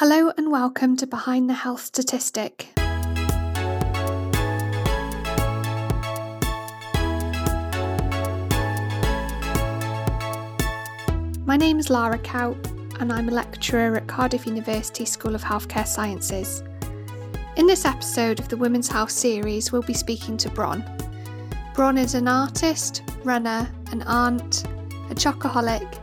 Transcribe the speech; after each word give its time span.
Hello 0.00 0.30
and 0.36 0.52
welcome 0.52 0.96
to 0.98 1.08
Behind 1.08 1.50
the 1.50 1.54
Health 1.54 1.80
Statistic. 1.80 2.68
My 11.44 11.56
name 11.56 11.80
is 11.80 11.90
Lara 11.90 12.20
Cout 12.20 12.56
and 13.00 13.12
I'm 13.12 13.28
a 13.28 13.32
lecturer 13.32 13.96
at 13.96 14.06
Cardiff 14.06 14.46
University 14.46 15.04
School 15.04 15.34
of 15.34 15.42
Healthcare 15.42 15.84
Sciences. 15.84 16.62
In 17.56 17.66
this 17.66 17.84
episode 17.84 18.38
of 18.38 18.48
the 18.48 18.56
Women's 18.56 18.86
Health 18.86 19.10
series, 19.10 19.72
we'll 19.72 19.82
be 19.82 19.94
speaking 19.94 20.36
to 20.36 20.48
Bron. 20.48 20.84
Bron 21.74 21.98
is 21.98 22.14
an 22.14 22.28
artist, 22.28 23.02
runner, 23.24 23.68
an 23.90 24.02
aunt, 24.02 24.62
a 25.10 25.14
chocoholic, 25.16 25.98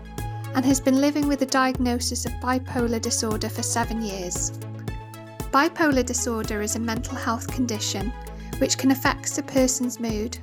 and 0.55 0.65
has 0.65 0.79
been 0.79 0.99
living 0.99 1.27
with 1.27 1.41
a 1.41 1.45
diagnosis 1.45 2.25
of 2.25 2.31
bipolar 2.33 3.01
disorder 3.01 3.49
for 3.49 3.61
seven 3.61 4.01
years. 4.01 4.51
Bipolar 5.51 6.05
disorder 6.05 6.61
is 6.61 6.75
a 6.75 6.79
mental 6.79 7.15
health 7.15 7.47
condition 7.47 8.11
which 8.57 8.77
can 8.77 8.91
affect 8.91 9.37
a 9.37 9.43
person's 9.43 9.99
mood. 9.99 10.37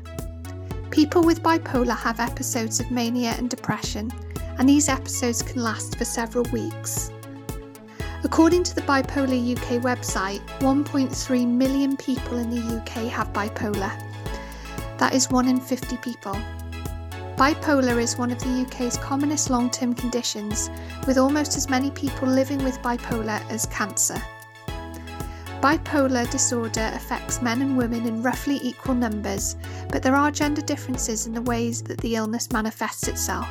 People 0.90 1.22
with 1.22 1.42
bipolar 1.42 1.96
have 1.96 2.20
episodes 2.20 2.78
of 2.78 2.90
mania 2.90 3.30
and 3.38 3.48
depression, 3.48 4.12
and 4.58 4.68
these 4.68 4.88
episodes 4.88 5.42
can 5.42 5.62
last 5.62 5.96
for 5.96 6.04
several 6.04 6.44
weeks. 6.52 7.10
According 8.24 8.62
to 8.64 8.74
the 8.74 8.82
Bipolar 8.82 9.56
UK 9.56 9.82
website, 9.82 10.46
1.3 10.60 11.46
million 11.48 11.96
people 11.96 12.38
in 12.38 12.50
the 12.50 12.76
UK 12.76 13.10
have 13.10 13.32
bipolar. 13.32 13.90
That 14.98 15.14
is 15.14 15.30
1 15.30 15.48
in 15.48 15.58
50 15.58 15.96
people. 15.96 16.36
Bipolar 17.36 18.00
is 18.00 18.18
one 18.18 18.30
of 18.30 18.38
the 18.38 18.66
UK's 18.66 18.98
commonest 18.98 19.48
long 19.48 19.70
term 19.70 19.94
conditions, 19.94 20.70
with 21.06 21.16
almost 21.16 21.56
as 21.56 21.70
many 21.70 21.90
people 21.90 22.28
living 22.28 22.62
with 22.62 22.78
bipolar 22.82 23.42
as 23.50 23.66
cancer. 23.66 24.20
Bipolar 25.62 26.30
disorder 26.30 26.90
affects 26.92 27.40
men 27.40 27.62
and 27.62 27.76
women 27.76 28.06
in 28.06 28.22
roughly 28.22 28.60
equal 28.62 28.94
numbers, 28.94 29.56
but 29.88 30.02
there 30.02 30.14
are 30.14 30.30
gender 30.30 30.60
differences 30.60 31.26
in 31.26 31.32
the 31.32 31.42
ways 31.42 31.82
that 31.84 31.98
the 31.98 32.16
illness 32.16 32.52
manifests 32.52 33.08
itself. 33.08 33.48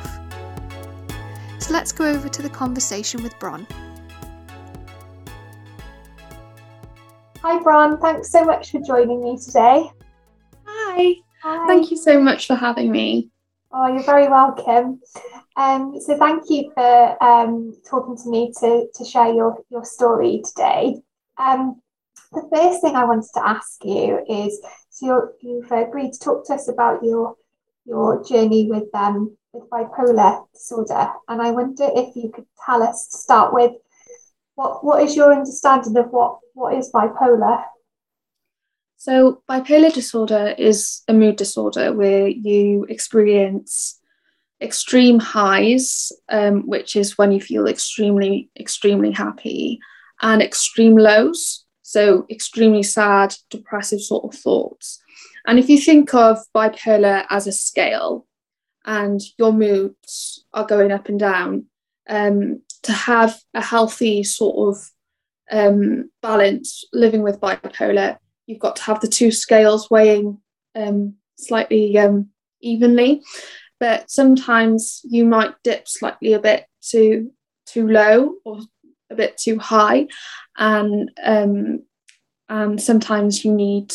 So 1.58 1.72
let's 1.72 1.90
go 1.90 2.04
over 2.04 2.28
to 2.28 2.42
the 2.42 2.50
conversation 2.50 3.22
with 3.22 3.36
Bron. 3.40 3.66
Hi, 7.42 7.60
Bron. 7.60 7.98
Thanks 7.98 8.30
so 8.30 8.44
much 8.44 8.70
for 8.70 8.80
joining 8.80 9.24
me 9.24 9.36
today. 9.36 9.90
Hi. 10.66 11.14
Hi. 11.42 11.66
Thank 11.66 11.90
you 11.90 11.96
so 11.96 12.20
much 12.20 12.46
for 12.46 12.54
having 12.54 12.92
me. 12.92 13.31
Oh, 13.74 13.86
you're 13.86 14.02
very 14.02 14.28
welcome. 14.28 15.00
Um, 15.56 15.98
so 15.98 16.18
thank 16.18 16.50
you 16.50 16.70
for 16.74 17.24
um, 17.24 17.74
talking 17.88 18.18
to 18.18 18.28
me 18.28 18.52
to, 18.60 18.86
to 18.94 19.04
share 19.04 19.32
your, 19.32 19.58
your 19.70 19.82
story 19.82 20.42
today. 20.44 21.00
Um, 21.38 21.80
the 22.32 22.46
first 22.54 22.82
thing 22.82 22.96
I 22.96 23.06
wanted 23.06 23.30
to 23.32 23.46
ask 23.46 23.82
you 23.82 24.22
is, 24.28 24.60
so 24.90 25.30
you 25.40 25.62
have 25.70 25.88
agreed 25.88 26.12
to 26.12 26.18
talk 26.18 26.46
to 26.46 26.54
us 26.54 26.68
about 26.68 27.02
your 27.02 27.36
your 27.84 28.22
journey 28.24 28.68
with 28.70 28.94
um, 28.94 29.36
with 29.52 29.68
bipolar 29.70 30.44
disorder, 30.52 31.10
and 31.28 31.42
I 31.42 31.50
wonder 31.50 31.88
if 31.94 32.14
you 32.14 32.30
could 32.30 32.46
tell 32.64 32.82
us 32.82 33.08
to 33.08 33.16
start 33.16 33.52
with 33.52 33.72
what 34.54 34.84
what 34.84 35.02
is 35.02 35.16
your 35.16 35.32
understanding 35.32 35.96
of 35.96 36.10
what 36.10 36.38
what 36.54 36.74
is 36.74 36.92
bipolar? 36.92 37.64
So, 39.04 39.42
bipolar 39.50 39.92
disorder 39.92 40.54
is 40.56 41.02
a 41.08 41.12
mood 41.12 41.34
disorder 41.34 41.92
where 41.92 42.28
you 42.28 42.86
experience 42.88 43.98
extreme 44.60 45.18
highs, 45.18 46.12
um, 46.28 46.68
which 46.68 46.94
is 46.94 47.18
when 47.18 47.32
you 47.32 47.40
feel 47.40 47.66
extremely, 47.66 48.48
extremely 48.56 49.10
happy, 49.10 49.80
and 50.20 50.40
extreme 50.40 50.96
lows, 50.96 51.64
so 51.82 52.26
extremely 52.30 52.84
sad, 52.84 53.34
depressive 53.50 54.00
sort 54.00 54.32
of 54.32 54.38
thoughts. 54.38 55.02
And 55.48 55.58
if 55.58 55.68
you 55.68 55.80
think 55.80 56.14
of 56.14 56.38
bipolar 56.54 57.24
as 57.28 57.48
a 57.48 57.52
scale 57.52 58.24
and 58.84 59.20
your 59.36 59.52
moods 59.52 60.44
are 60.54 60.64
going 60.64 60.92
up 60.92 61.08
and 61.08 61.18
down, 61.18 61.66
um, 62.08 62.62
to 62.84 62.92
have 62.92 63.36
a 63.52 63.62
healthy 63.62 64.22
sort 64.22 64.76
of 64.76 64.90
um, 65.50 66.08
balance 66.22 66.84
living 66.92 67.22
with 67.22 67.40
bipolar, 67.40 68.18
you've 68.52 68.60
got 68.60 68.76
to 68.76 68.82
have 68.82 69.00
the 69.00 69.08
two 69.08 69.30
scales 69.30 69.90
weighing 69.90 70.38
um, 70.74 71.14
slightly 71.36 71.96
um, 71.96 72.28
evenly. 72.60 73.22
But 73.80 74.10
sometimes 74.10 75.00
you 75.04 75.24
might 75.24 75.54
dip 75.64 75.88
slightly 75.88 76.34
a 76.34 76.38
bit 76.38 76.66
too 76.82 77.32
too 77.66 77.88
low 77.88 78.34
or 78.44 78.60
a 79.10 79.14
bit 79.14 79.38
too 79.38 79.58
high, 79.58 80.06
and 80.56 81.10
um, 81.22 81.82
and 82.48 82.80
sometimes 82.80 83.44
you 83.44 83.52
need 83.52 83.92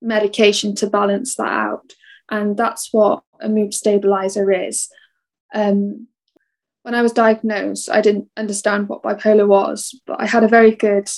medication 0.00 0.74
to 0.76 0.88
balance 0.88 1.36
that 1.36 1.52
out, 1.52 1.92
and 2.30 2.56
that's 2.56 2.88
what 2.92 3.22
a 3.40 3.48
mood 3.48 3.74
stabilizer 3.74 4.50
is. 4.50 4.88
Um, 5.54 6.08
when 6.82 6.94
I 6.94 7.02
was 7.02 7.12
diagnosed, 7.12 7.90
I 7.90 8.00
didn't 8.00 8.28
understand 8.36 8.88
what 8.88 9.02
bipolar 9.02 9.46
was, 9.46 10.00
but 10.06 10.20
I 10.20 10.26
had 10.26 10.42
a 10.42 10.48
very 10.48 10.74
good 10.74 11.08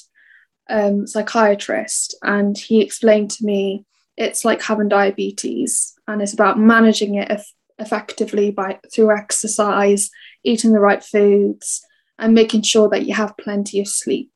um, 0.70 1.06
psychiatrist, 1.06 2.16
and 2.22 2.56
he 2.56 2.80
explained 2.80 3.30
to 3.32 3.44
me 3.44 3.84
it's 4.16 4.44
like 4.44 4.62
having 4.62 4.88
diabetes, 4.88 5.94
and 6.06 6.22
it's 6.22 6.32
about 6.32 6.58
managing 6.58 7.16
it 7.16 7.30
eff- 7.30 7.54
effectively 7.78 8.50
by 8.50 8.78
through 8.94 9.16
exercise, 9.16 10.10
eating 10.44 10.72
the 10.72 10.80
right 10.80 11.02
foods, 11.02 11.84
and 12.18 12.34
making 12.34 12.62
sure 12.62 12.88
that 12.88 13.06
you 13.06 13.14
have 13.14 13.36
plenty 13.36 13.80
of 13.80 13.88
sleep, 13.88 14.30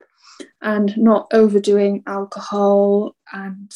and 0.60 0.96
not 0.96 1.28
overdoing 1.32 2.02
alcohol 2.06 3.14
and 3.32 3.72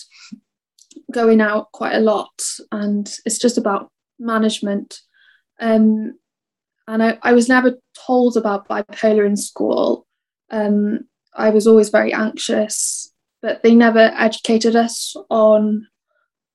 going 1.12 1.40
out 1.40 1.72
quite 1.72 1.94
a 1.94 2.00
lot. 2.00 2.42
And 2.72 3.10
it's 3.24 3.38
just 3.38 3.58
about 3.58 3.90
management. 4.18 5.00
Um, 5.60 6.18
and 6.86 7.02
I, 7.02 7.18
I 7.22 7.32
was 7.32 7.48
never 7.48 7.78
told 8.06 8.36
about 8.36 8.68
bipolar 8.68 9.26
in 9.26 9.36
school. 9.36 10.06
Um, 10.50 11.07
I 11.38 11.50
was 11.50 11.66
always 11.66 11.88
very 11.88 12.12
anxious, 12.12 13.12
but 13.40 13.62
they 13.62 13.74
never 13.74 14.12
educated 14.16 14.74
us 14.74 15.14
on 15.30 15.86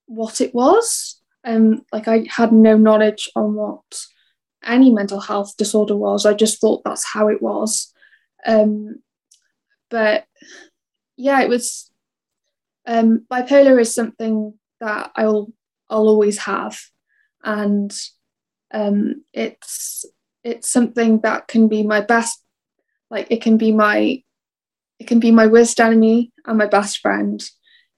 what 0.08 0.42
it 0.42 0.54
was. 0.54 1.22
Um, 1.46 1.86
like 1.92 2.08
I 2.08 2.26
had 2.30 2.52
no 2.52 2.78
knowledge 2.78 3.30
on 3.36 3.56
what 3.56 3.82
any 4.64 4.92
mental 4.92 5.22
health 5.22 5.56
disorder 5.58 5.96
was. 5.96 6.26
I 6.26 6.34
just 6.34 6.60
thought 6.60 6.84
that's 6.84 7.06
how 7.06 7.30
it 7.30 7.42
was. 7.42 7.94
Um, 8.46 9.02
but 9.90 10.26
yeah, 11.16 11.42
it 11.42 11.50
was. 11.50 11.90
Um, 12.86 13.26
bipolar 13.32 13.80
is 13.80 13.96
something 13.96 14.54
that 14.82 15.12
I'll 15.16 15.54
I'll 15.90 16.10
always 16.10 16.40
have, 16.40 16.78
and 17.42 17.94
um, 18.74 19.24
it's 19.32 20.06
it's 20.44 20.70
something 20.70 21.22
that 21.22 21.48
can 21.48 21.70
be 21.70 21.84
my 21.84 22.02
best. 22.02 22.44
Like 23.10 23.28
it 23.30 23.42
can 23.42 23.58
be 23.58 23.72
my 23.72 24.24
it 25.00 25.08
can 25.08 25.20
be 25.20 25.32
my 25.32 25.48
worst 25.48 25.80
enemy 25.80 26.32
and 26.46 26.58
my 26.58 26.66
best 26.66 27.00
friend 27.00 27.44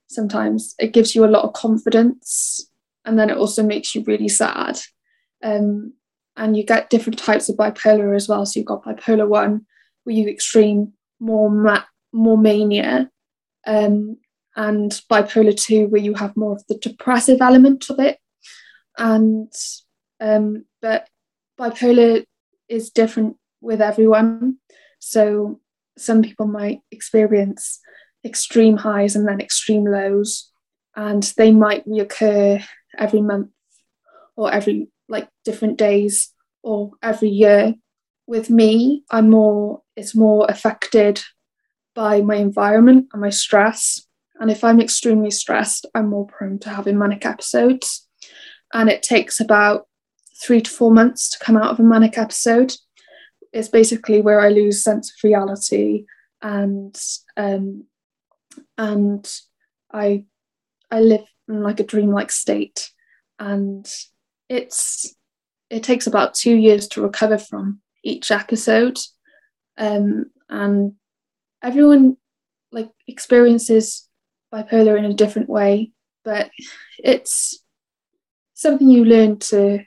sometimes. 0.08 0.74
It 0.78 0.92
gives 0.92 1.14
you 1.14 1.24
a 1.24 1.28
lot 1.28 1.44
of 1.44 1.52
confidence 1.52 2.68
and 3.04 3.18
then 3.18 3.30
it 3.30 3.36
also 3.36 3.62
makes 3.62 3.94
you 3.94 4.02
really 4.06 4.28
sad. 4.28 4.78
Um, 5.42 5.94
and 6.36 6.56
you 6.56 6.64
get 6.64 6.90
different 6.90 7.18
types 7.18 7.48
of 7.48 7.56
bipolar 7.56 8.14
as 8.14 8.28
well. 8.28 8.44
So 8.44 8.60
you've 8.60 8.66
got 8.66 8.84
bipolar 8.84 9.26
one 9.28 9.66
where 10.04 10.14
you 10.14 10.28
extreme 10.28 10.92
more 11.18 11.50
ma- 11.50 11.84
more 12.12 12.36
mania 12.36 13.10
um, 13.66 14.18
and 14.54 14.90
bipolar 15.10 15.58
two 15.58 15.86
where 15.86 16.00
you 16.00 16.14
have 16.14 16.36
more 16.36 16.52
of 16.52 16.64
the 16.68 16.76
depressive 16.76 17.40
element 17.40 17.88
of 17.90 17.98
it. 17.98 18.18
And 18.98 19.52
um, 20.20 20.64
but 20.82 21.08
bipolar 21.58 22.24
is 22.68 22.90
different 22.90 23.36
with 23.60 23.80
everyone. 23.80 24.58
So 24.98 25.60
some 25.98 26.22
people 26.22 26.46
might 26.46 26.80
experience 26.90 27.80
extreme 28.24 28.76
highs 28.76 29.16
and 29.16 29.26
then 29.26 29.40
extreme 29.40 29.84
lows, 29.84 30.50
and 30.94 31.22
they 31.36 31.52
might 31.52 31.86
reoccur 31.86 32.62
every 32.98 33.20
month 33.20 33.50
or 34.36 34.52
every 34.52 34.88
like 35.08 35.28
different 35.44 35.78
days 35.78 36.32
or 36.62 36.92
every 37.02 37.28
year. 37.28 37.74
With 38.26 38.50
me, 38.50 39.04
I'm 39.10 39.30
more 39.30 39.82
it's 39.96 40.14
more 40.14 40.46
affected 40.48 41.22
by 41.94 42.20
my 42.20 42.36
environment 42.36 43.08
and 43.12 43.22
my 43.22 43.30
stress. 43.30 44.06
And 44.38 44.50
if 44.50 44.62
I'm 44.62 44.80
extremely 44.80 45.30
stressed, 45.30 45.86
I'm 45.94 46.08
more 46.08 46.26
prone 46.26 46.58
to 46.60 46.70
having 46.70 46.98
manic 46.98 47.24
episodes. 47.24 48.06
And 48.74 48.90
it 48.90 49.02
takes 49.02 49.40
about 49.40 49.86
three 50.42 50.60
to 50.60 50.70
four 50.70 50.90
months 50.90 51.30
to 51.30 51.38
come 51.38 51.56
out 51.56 51.70
of 51.70 51.80
a 51.80 51.82
manic 51.82 52.18
episode 52.18 52.74
it's 53.56 53.68
basically 53.68 54.20
where 54.20 54.40
I 54.40 54.50
lose 54.50 54.82
sense 54.82 55.10
of 55.10 55.24
reality 55.24 56.04
and 56.42 56.94
um, 57.38 57.84
and 58.76 59.26
I 59.90 60.24
I 60.90 61.00
live 61.00 61.24
in 61.48 61.62
like 61.62 61.80
a 61.80 61.84
dreamlike 61.84 62.30
state 62.30 62.90
and 63.38 63.90
it's 64.50 65.14
it 65.70 65.82
takes 65.82 66.06
about 66.06 66.34
two 66.34 66.54
years 66.54 66.86
to 66.88 67.02
recover 67.02 67.38
from 67.38 67.80
each 68.04 68.30
episode 68.30 68.98
um, 69.78 70.26
and 70.50 70.92
everyone 71.62 72.18
like 72.72 72.90
experiences 73.08 74.06
bipolar 74.52 74.98
in 74.98 75.06
a 75.06 75.14
different 75.14 75.48
way, 75.48 75.92
but 76.24 76.50
it's 76.98 77.62
something 78.52 78.90
you 78.90 79.04
learn 79.04 79.38
to 79.38 79.80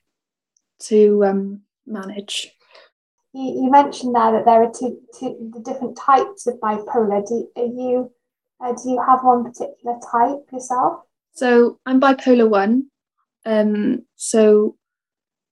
to 0.79 1.23
um, 1.25 1.61
manage. 1.85 2.51
You, 3.33 3.63
you, 3.63 3.71
mentioned 3.71 4.15
there 4.15 4.31
that 4.31 4.45
there 4.45 4.63
are 4.63 4.71
two, 4.71 4.99
two 5.17 5.51
the 5.53 5.59
different 5.59 5.97
types 5.97 6.47
of 6.47 6.55
bipolar. 6.59 7.25
Do 7.27 7.47
are 7.55 7.63
you 7.63 8.11
uh, 8.59 8.73
do 8.73 8.89
you 8.89 9.01
have 9.05 9.19
one 9.23 9.43
particular 9.43 9.97
type 10.11 10.39
yourself? 10.51 11.01
So 11.33 11.79
I'm 11.85 12.01
bipolar 12.01 12.49
one. 12.49 12.87
Um, 13.45 14.05
so 14.15 14.77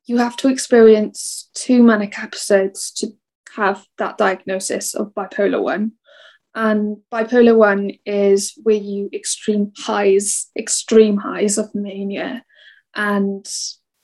you 0.06 0.18
have 0.18 0.38
to 0.38 0.50
experience 0.50 1.50
two 1.54 1.84
manic 1.84 2.18
episodes 2.18 2.92
to 2.94 3.08
have 3.56 3.86
that 3.98 4.18
diagnosis 4.18 4.94
of 4.94 5.14
bipolar 5.14 5.62
one. 5.62 5.94
And 6.56 6.98
bipolar 7.12 7.56
one 7.56 7.92
is 8.06 8.54
where 8.64 8.76
you 8.76 9.10
extreme 9.14 9.72
highs, 9.78 10.48
extreme 10.58 11.18
highs 11.18 11.58
of 11.58 11.74
mania. 11.76 12.44
And 12.96 13.48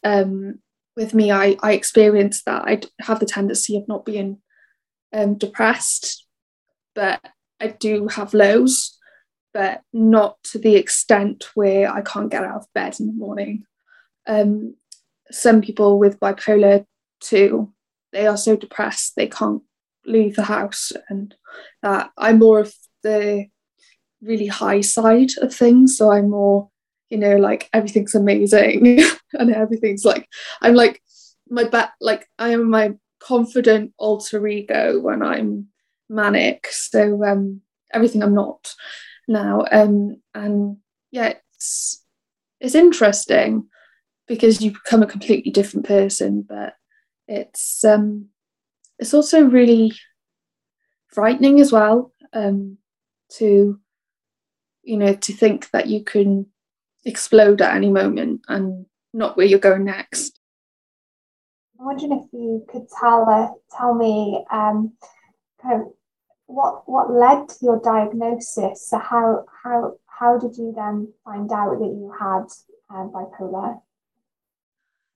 um, 0.03 0.59
with 0.95 1.13
me, 1.13 1.31
I, 1.31 1.57
I 1.61 1.73
experienced 1.73 2.45
that. 2.45 2.63
I 2.63 2.81
have 3.01 3.19
the 3.19 3.25
tendency 3.25 3.77
of 3.77 3.87
not 3.87 4.05
being 4.05 4.39
um, 5.11 5.37
depressed, 5.37 6.25
but 6.95 7.21
I 7.59 7.67
do 7.67 8.07
have 8.07 8.33
lows, 8.33 8.97
but 9.53 9.81
not 9.91 10.37
to 10.45 10.59
the 10.59 10.75
extent 10.75 11.45
where 11.55 11.91
I 11.91 12.01
can't 12.01 12.31
get 12.31 12.43
out 12.43 12.57
of 12.57 12.73
bed 12.73 12.99
in 12.99 13.07
the 13.07 13.13
morning. 13.13 13.63
Um, 14.27 14.75
some 15.31 15.61
people 15.61 15.99
with 15.99 16.19
bipolar 16.19 16.85
2, 17.21 17.71
they 18.11 18.27
are 18.27 18.37
so 18.37 18.55
depressed 18.55 19.15
they 19.15 19.27
can't 19.27 19.63
leave 20.05 20.35
the 20.35 20.43
house, 20.43 20.91
and 21.09 21.33
that 21.81 22.11
I'm 22.17 22.39
more 22.39 22.59
of 22.59 22.73
the 23.01 23.47
really 24.21 24.47
high 24.47 24.81
side 24.81 25.31
of 25.41 25.53
things. 25.53 25.97
So 25.97 26.11
I'm 26.11 26.29
more, 26.29 26.69
you 27.09 27.17
know, 27.17 27.37
like 27.37 27.69
everything's 27.73 28.15
amazing 28.15 28.99
and 29.39 29.53
everything's 29.53 30.05
like 30.05 30.27
I'm 30.61 30.75
like 30.75 31.01
my 31.49 31.63
back 31.65 31.93
like 31.99 32.27
I 32.39 32.49
am 32.49 32.69
my 32.69 32.93
confident 33.19 33.93
alter 33.97 34.45
ego 34.47 34.99
when 34.99 35.21
I'm 35.21 35.67
manic. 36.09 36.67
So 36.71 37.23
um 37.23 37.61
everything 37.93 38.23
I'm 38.23 38.35
not 38.35 38.73
now. 39.27 39.65
Um 39.71 40.21
and 40.33 40.77
yeah, 41.11 41.33
it's 41.53 42.03
it's 42.59 42.75
interesting 42.75 43.67
because 44.27 44.61
you 44.61 44.71
become 44.71 45.03
a 45.03 45.07
completely 45.07 45.51
different 45.51 45.85
person, 45.85 46.45
but 46.47 46.75
it's 47.27 47.83
um 47.83 48.27
it's 48.99 49.13
also 49.13 49.43
really 49.43 49.93
frightening 51.07 51.59
as 51.59 51.71
well 51.71 52.11
um 52.33 52.77
to 53.29 53.79
you 54.83 54.97
know 54.97 55.13
to 55.13 55.33
think 55.33 55.69
that 55.71 55.87
you 55.87 56.03
can 56.03 56.45
explode 57.05 57.61
at 57.61 57.75
any 57.75 57.89
moment 57.89 58.41
and 58.47 58.85
not 59.13 59.37
where 59.37 59.45
you're 59.45 59.59
going 59.59 59.85
next. 59.85 60.39
I'm 61.79 61.85
wondering 61.85 62.13
if 62.13 62.33
you 62.33 62.65
could 62.69 62.87
tell 62.99 63.29
uh, 63.29 63.49
tell 63.77 63.93
me 63.93 64.45
um, 64.51 64.93
kind 65.61 65.81
of 65.81 65.87
what 66.45 66.83
what 66.89 67.11
led 67.11 67.49
to 67.49 67.55
your 67.61 67.81
diagnosis. 67.81 68.87
So 68.89 68.97
how 68.99 69.45
how 69.63 69.97
how 70.07 70.37
did 70.37 70.57
you 70.57 70.73
then 70.75 71.13
find 71.23 71.51
out 71.51 71.79
that 71.79 71.85
you 71.85 72.13
had 72.19 72.45
uh, 72.89 73.07
bipolar? 73.07 73.81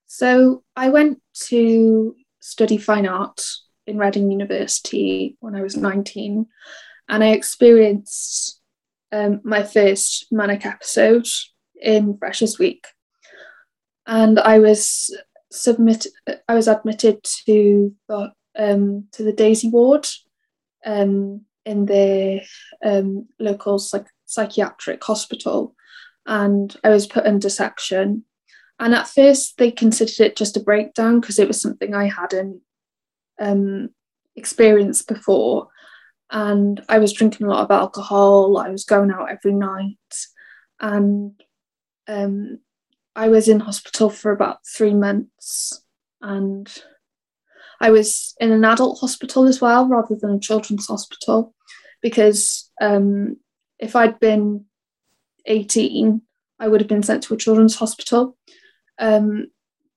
So 0.07 0.63
I 0.75 0.89
went 0.89 1.21
to 1.47 2.15
study 2.39 2.77
fine 2.77 3.07
art 3.07 3.41
in 3.85 3.97
Reading 3.97 4.31
University 4.31 5.37
when 5.39 5.55
I 5.55 5.61
was 5.61 5.77
19, 5.77 6.45
and 7.09 7.23
I 7.23 7.29
experienced 7.29 8.59
um, 9.11 9.41
my 9.43 9.63
first 9.63 10.27
manic 10.31 10.65
episode 10.65 11.27
in 11.81 12.17
Freshers 12.17 12.59
Week 12.59 12.87
and 14.07 14.39
I 14.39 14.59
was 14.59 15.15
submitted. 15.51 16.11
I 16.47 16.55
was 16.55 16.67
admitted 16.67 17.23
to 17.45 17.93
the 18.07 18.31
um, 18.57 19.07
to 19.11 19.23
the 19.23 19.33
Daisy 19.33 19.69
ward 19.69 20.07
um, 20.85 21.41
in 21.65 21.85
the 21.85 22.41
um, 22.83 23.27
local 23.37 23.77
psych- 23.77 24.07
psychiatric 24.25 25.03
hospital, 25.03 25.75
and 26.25 26.75
I 26.83 26.89
was 26.89 27.05
put 27.05 27.25
under 27.25 27.49
section. 27.49 28.23
And 28.79 28.93
at 28.93 29.07
first, 29.07 29.57
they 29.57 29.71
considered 29.71 30.19
it 30.19 30.35
just 30.35 30.55
a 30.55 30.61
breakdown 30.61 31.19
because 31.19 31.39
it 31.39 31.47
was 31.47 31.59
something 31.59 31.93
I 31.93 32.07
hadn't 32.07 32.61
um, 33.39 33.89
experienced 34.35 35.07
before. 35.07 35.69
And 36.29 36.83
I 36.87 36.99
was 36.99 37.11
drinking 37.11 37.47
a 37.47 37.49
lot 37.49 37.63
of 37.63 37.71
alcohol. 37.71 38.57
I 38.57 38.69
was 38.69 38.85
going 38.85 39.11
out 39.11 39.31
every 39.31 39.53
night, 39.53 39.97
and 40.79 41.33
um, 42.07 42.59
I 43.17 43.29
was 43.29 43.47
in 43.47 43.59
hospital 43.59 44.11
for 44.11 44.31
about 44.31 44.59
three 44.63 44.93
months 44.93 45.83
and 46.21 46.71
I 47.81 47.89
was 47.89 48.35
in 48.39 48.51
an 48.51 48.63
adult 48.63 48.99
hospital 48.99 49.47
as 49.47 49.59
well 49.59 49.87
rather 49.87 50.15
than 50.15 50.35
a 50.35 50.39
children's 50.39 50.85
hospital 50.85 51.55
because 51.99 52.69
um, 52.79 53.37
if 53.79 53.95
I'd 53.95 54.19
been 54.19 54.65
18, 55.47 56.21
I 56.59 56.67
would 56.67 56.79
have 56.79 56.87
been 56.87 57.01
sent 57.01 57.23
to 57.23 57.33
a 57.33 57.37
children's 57.37 57.75
hospital. 57.75 58.37
Um, 58.99 59.47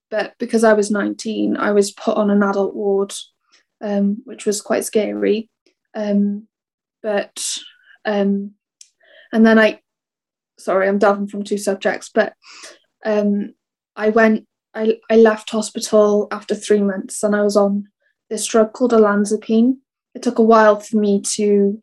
but 0.09 0.33
because 0.39 0.63
I 0.63 0.73
was 0.73 0.89
19, 0.89 1.57
I 1.57 1.73
was 1.73 1.91
put 1.91 2.17
on 2.17 2.31
an 2.31 2.41
adult 2.41 2.75
ward, 2.75 3.13
um, 3.81 4.23
which 4.25 4.47
was 4.47 4.61
quite 4.61 4.83
scary. 4.83 5.47
Um, 5.93 6.47
but 7.03 7.57
um, 8.03 8.53
and 9.31 9.45
then 9.45 9.59
I, 9.59 9.79
sorry, 10.57 10.87
I'm 10.87 10.97
delving 10.97 11.27
from 11.27 11.43
two 11.43 11.59
subjects, 11.59 12.09
but 12.11 12.33
um, 13.05 13.53
I 13.95 14.09
went, 14.09 14.47
I, 14.73 14.97
I 15.09 15.17
left 15.17 15.49
hospital 15.49 16.27
after 16.31 16.55
three 16.55 16.81
months 16.81 17.23
and 17.23 17.35
I 17.35 17.41
was 17.41 17.57
on 17.57 17.87
this 18.29 18.45
drug 18.47 18.73
called 18.73 18.91
olanzapine. 18.93 19.77
It 20.15 20.23
took 20.23 20.39
a 20.39 20.43
while 20.43 20.79
for 20.79 20.97
me 20.97 21.21
to 21.35 21.79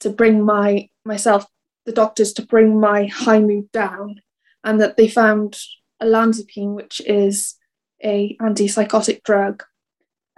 to 0.00 0.10
bring 0.10 0.42
my 0.42 0.88
myself, 1.04 1.46
the 1.84 1.92
doctors 1.92 2.32
to 2.34 2.46
bring 2.46 2.80
my 2.80 3.06
high 3.06 3.40
mood 3.40 3.70
down, 3.72 4.20
and 4.64 4.80
that 4.80 4.96
they 4.96 5.08
found 5.08 5.58
olanzapine, 6.02 6.74
which 6.74 7.00
is 7.04 7.56
a 8.02 8.36
antipsychotic 8.40 9.22
drug, 9.22 9.62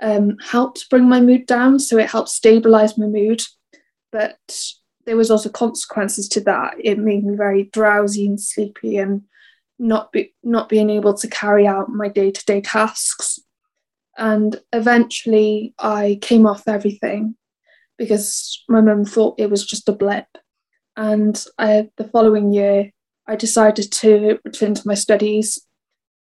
um, 0.00 0.36
helped 0.42 0.90
bring 0.90 1.08
my 1.08 1.20
mood 1.20 1.46
down. 1.46 1.78
So 1.78 1.98
it 1.98 2.10
helped 2.10 2.28
stabilize 2.28 2.98
my 2.98 3.06
mood, 3.06 3.42
but 4.10 4.38
there 5.06 5.16
was 5.16 5.30
also 5.30 5.48
consequences 5.48 6.28
to 6.30 6.40
that. 6.42 6.74
It 6.82 6.98
made 6.98 7.24
me 7.24 7.36
very 7.36 7.64
drowsy 7.64 8.26
and 8.26 8.40
sleepy 8.40 8.98
and 8.98 9.22
not 9.82 10.12
be 10.12 10.32
not 10.44 10.68
being 10.68 10.88
able 10.90 11.12
to 11.12 11.28
carry 11.28 11.66
out 11.66 11.88
my 11.88 12.08
day-to-day 12.08 12.60
tasks. 12.60 13.40
And 14.16 14.60
eventually 14.72 15.74
i 15.78 16.18
came 16.22 16.46
off 16.46 16.68
everything 16.68 17.34
because 17.98 18.62
my 18.68 18.80
mum 18.80 19.04
thought 19.04 19.40
it 19.40 19.50
was 19.50 19.66
just 19.66 19.88
a 19.88 19.92
blip. 19.92 20.26
And 20.96 21.44
I, 21.58 21.88
the 21.96 22.08
following 22.08 22.52
year 22.52 22.90
i 23.26 23.36
decided 23.36 23.90
to 23.92 24.38
return 24.44 24.74
to 24.74 24.86
my 24.86 24.94
studies 24.94 25.58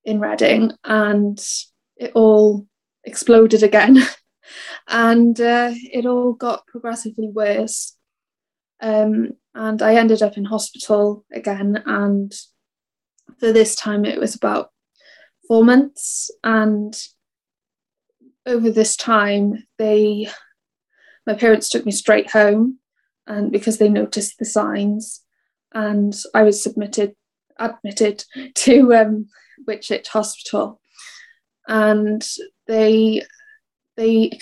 in 0.04 0.20
reading 0.20 0.72
and 0.84 1.38
it 1.96 2.12
all 2.14 2.66
exploded 3.04 3.62
again. 3.62 3.98
And 4.88 5.40
uh, 5.40 5.70
it 5.72 6.06
all 6.06 6.32
got 6.32 6.66
progressively 6.66 7.28
worse. 7.28 7.96
Um, 8.80 9.34
and 9.54 9.80
i 9.80 9.94
ended 9.94 10.22
up 10.22 10.36
in 10.36 10.44
hospital 10.44 11.24
again 11.32 11.82
and 11.86 12.32
for 13.40 13.52
this 13.52 13.74
time 13.74 14.04
it 14.04 14.20
was 14.20 14.34
about 14.34 14.70
four 15.48 15.64
months 15.64 16.30
and 16.44 16.96
over 18.46 18.70
this 18.70 18.96
time 18.96 19.64
they 19.78 20.28
my 21.26 21.34
parents 21.34 21.68
took 21.68 21.84
me 21.84 21.92
straight 21.92 22.30
home 22.30 22.78
and 23.26 23.50
because 23.50 23.78
they 23.78 23.88
noticed 23.88 24.38
the 24.38 24.44
signs 24.44 25.22
and 25.72 26.22
i 26.34 26.42
was 26.42 26.62
submitted 26.62 27.14
admitted 27.60 28.24
to 28.54 28.94
um, 28.94 29.26
Hospital. 30.08 30.80
And 31.68 32.26
they 32.66 33.22
they 33.96 34.32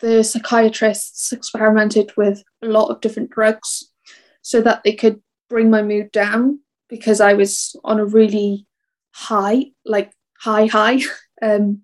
the 0.00 0.24
psychiatrists 0.24 1.32
experimented 1.32 2.12
with 2.16 2.42
a 2.62 2.66
lot 2.66 2.88
of 2.88 3.00
different 3.00 3.30
drugs 3.30 3.90
so 4.40 4.60
that 4.62 4.82
they 4.82 4.94
could 4.94 5.20
bring 5.48 5.70
my 5.70 5.82
mood 5.82 6.10
down 6.12 6.60
because 6.92 7.22
I 7.22 7.32
was 7.32 7.74
on 7.84 7.98
a 7.98 8.04
really 8.04 8.66
high, 9.12 9.70
like 9.86 10.12
high, 10.38 10.66
high, 10.66 11.00
um, 11.42 11.80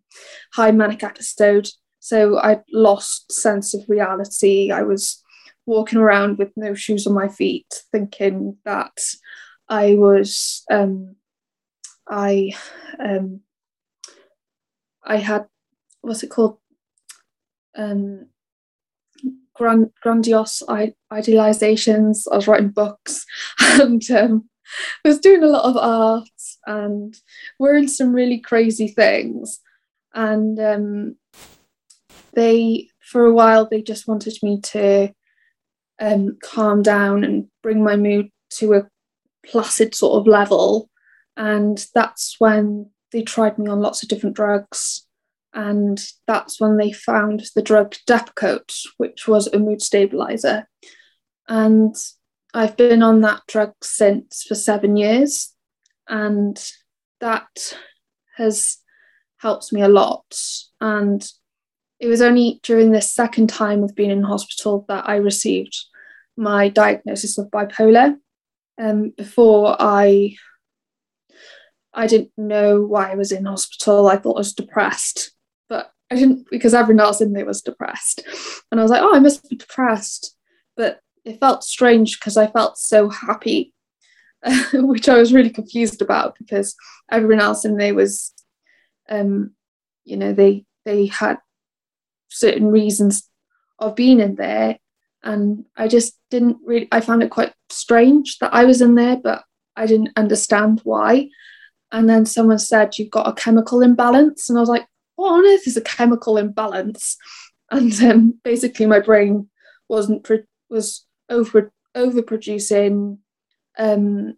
high 0.52 0.70
manic 0.70 1.02
episode. 1.02 1.66
So 1.98 2.38
I 2.38 2.60
lost 2.70 3.32
sense 3.32 3.72
of 3.72 3.88
reality. 3.88 4.70
I 4.70 4.82
was 4.82 5.24
walking 5.64 5.98
around 5.98 6.36
with 6.36 6.52
no 6.56 6.74
shoes 6.74 7.06
on 7.06 7.14
my 7.14 7.26
feet, 7.26 7.72
thinking 7.90 8.58
that 8.66 8.98
I 9.66 9.94
was, 9.94 10.62
um, 10.70 11.16
I, 12.06 12.52
um, 13.02 13.40
I 15.02 15.16
had, 15.16 15.46
what's 16.02 16.22
it 16.22 16.28
called? 16.28 16.58
Um, 17.74 18.26
grand, 19.54 19.90
grandiose 20.02 20.62
idealizations. 21.10 22.24
I 22.30 22.36
was 22.36 22.46
writing 22.46 22.68
books 22.68 23.24
and 23.58 24.02
um, 24.10 24.50
Was 25.04 25.18
doing 25.18 25.42
a 25.42 25.48
lot 25.48 25.64
of 25.64 25.76
art 25.76 26.28
and 26.66 27.14
wearing 27.58 27.88
some 27.88 28.12
really 28.12 28.38
crazy 28.38 28.88
things. 28.88 29.60
And 30.14 30.58
um, 30.58 31.16
they, 32.34 32.88
for 33.00 33.24
a 33.24 33.32
while, 33.32 33.66
they 33.66 33.82
just 33.82 34.08
wanted 34.08 34.36
me 34.42 34.60
to 34.60 35.12
um, 36.00 36.38
calm 36.42 36.82
down 36.82 37.24
and 37.24 37.48
bring 37.62 37.82
my 37.82 37.96
mood 37.96 38.30
to 38.50 38.74
a 38.74 38.88
placid 39.46 39.94
sort 39.94 40.20
of 40.20 40.26
level. 40.26 40.90
And 41.36 41.84
that's 41.94 42.36
when 42.38 42.90
they 43.12 43.22
tried 43.22 43.58
me 43.58 43.68
on 43.68 43.80
lots 43.80 44.02
of 44.02 44.08
different 44.08 44.36
drugs. 44.36 45.06
And 45.54 46.04
that's 46.26 46.60
when 46.60 46.76
they 46.76 46.92
found 46.92 47.44
the 47.54 47.62
drug 47.62 47.94
Depakote, 48.08 48.86
which 48.98 49.26
was 49.26 49.46
a 49.48 49.58
mood 49.58 49.82
stabilizer. 49.82 50.68
And 51.48 51.96
I've 52.54 52.76
been 52.76 53.02
on 53.02 53.20
that 53.22 53.42
drug 53.46 53.74
since 53.82 54.44
for 54.44 54.54
seven 54.54 54.96
years. 54.96 55.54
And 56.08 56.58
that 57.20 57.74
has 58.36 58.78
helped 59.38 59.72
me 59.72 59.82
a 59.82 59.88
lot. 59.88 60.34
And 60.80 61.26
it 62.00 62.06
was 62.06 62.22
only 62.22 62.60
during 62.62 62.92
this 62.92 63.10
second 63.10 63.48
time 63.48 63.82
of 63.82 63.94
being 63.94 64.10
in 64.10 64.22
hospital 64.22 64.84
that 64.88 65.08
I 65.08 65.16
received 65.16 65.76
my 66.36 66.68
diagnosis 66.68 67.36
of 67.38 67.50
bipolar. 67.50 68.16
Um, 68.80 69.10
before 69.10 69.76
I, 69.80 70.36
I 71.92 72.06
didn't 72.06 72.30
know 72.36 72.82
why 72.82 73.10
I 73.10 73.16
was 73.16 73.32
in 73.32 73.44
hospital. 73.44 74.06
I 74.06 74.16
thought 74.16 74.36
I 74.36 74.40
was 74.40 74.52
depressed, 74.52 75.32
but 75.68 75.92
I 76.10 76.14
didn't 76.14 76.46
because 76.48 76.74
everyone 76.74 77.04
else 77.04 77.20
in 77.20 77.32
there 77.32 77.44
was 77.44 77.60
depressed, 77.60 78.22
and 78.70 78.78
I 78.78 78.82
was 78.84 78.92
like, 78.92 79.02
oh, 79.02 79.14
I 79.14 79.18
must 79.18 79.50
be 79.50 79.56
depressed. 79.56 80.36
But 80.76 81.00
it 81.28 81.40
felt 81.40 81.62
strange 81.62 82.18
because 82.18 82.36
I 82.36 82.46
felt 82.46 82.78
so 82.78 83.10
happy, 83.10 83.74
which 84.72 85.08
I 85.08 85.18
was 85.18 85.32
really 85.32 85.50
confused 85.50 86.00
about 86.00 86.36
because 86.38 86.74
everyone 87.10 87.40
else 87.40 87.64
in 87.64 87.76
there 87.76 87.94
was, 87.94 88.32
um, 89.08 89.52
you 90.04 90.16
know, 90.16 90.32
they 90.32 90.64
they 90.84 91.06
had 91.06 91.38
certain 92.28 92.68
reasons 92.68 93.28
of 93.78 93.94
being 93.94 94.20
in 94.20 94.36
there. 94.36 94.78
And 95.22 95.66
I 95.76 95.88
just 95.88 96.18
didn't 96.30 96.58
really 96.64 96.88
I 96.90 97.00
found 97.00 97.22
it 97.22 97.30
quite 97.30 97.52
strange 97.68 98.38
that 98.38 98.54
I 98.54 98.64
was 98.64 98.80
in 98.80 98.94
there 98.94 99.16
but 99.16 99.44
I 99.76 99.86
didn't 99.86 100.16
understand 100.16 100.80
why. 100.84 101.28
And 101.92 102.08
then 102.08 102.24
someone 102.24 102.58
said 102.58 102.96
you've 102.96 103.10
got 103.10 103.28
a 103.28 103.32
chemical 103.32 103.82
imbalance. 103.82 104.48
And 104.48 104.58
I 104.58 104.60
was 104.62 104.70
like 104.70 104.86
what 105.16 105.32
on 105.32 105.46
earth 105.46 105.66
is 105.66 105.76
a 105.76 105.82
chemical 105.82 106.38
imbalance? 106.38 107.16
And 107.70 107.92
um, 108.02 108.40
basically 108.44 108.86
my 108.86 108.98
brain 108.98 109.50
wasn't 109.90 110.24
pro- 110.24 110.38
was 110.70 111.06
over 111.28 111.72
overproducing 111.96 113.18
um, 113.78 114.36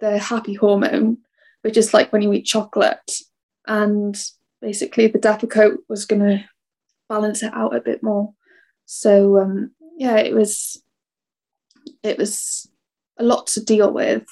the 0.00 0.18
happy 0.18 0.54
hormone 0.54 1.18
which 1.62 1.76
is 1.76 1.92
like 1.92 2.12
when 2.12 2.22
you 2.22 2.32
eat 2.32 2.44
chocolate 2.44 3.20
and 3.66 4.16
basically 4.60 5.06
the 5.06 5.18
Depakote 5.18 5.78
was 5.88 6.04
going 6.04 6.22
to 6.22 6.44
balance 7.08 7.42
it 7.42 7.52
out 7.54 7.74
a 7.74 7.80
bit 7.80 8.02
more 8.02 8.32
so 8.90 9.38
um, 9.38 9.72
yeah, 9.98 10.16
it 10.16 10.32
was 10.32 10.80
it 12.02 12.16
was 12.16 12.70
a 13.18 13.24
lot 13.24 13.48
to 13.48 13.62
deal 13.62 13.92
with. 13.92 14.24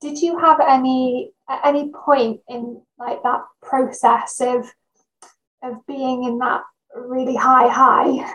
Did 0.00 0.18
you 0.22 0.38
have 0.38 0.60
any 0.60 1.32
at 1.48 1.60
any 1.66 1.90
point 1.90 2.40
in 2.48 2.80
like 2.98 3.22
that 3.24 3.42
process 3.60 4.40
of 4.40 4.72
of 5.62 5.86
being 5.86 6.24
in 6.24 6.38
that 6.38 6.62
really 6.96 7.36
high 7.36 7.68
high 7.68 8.32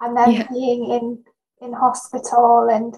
and 0.00 0.16
then 0.16 0.32
yeah. 0.32 0.46
being 0.52 0.90
in 0.90 1.24
in 1.60 1.72
hospital 1.72 2.68
and 2.70 2.94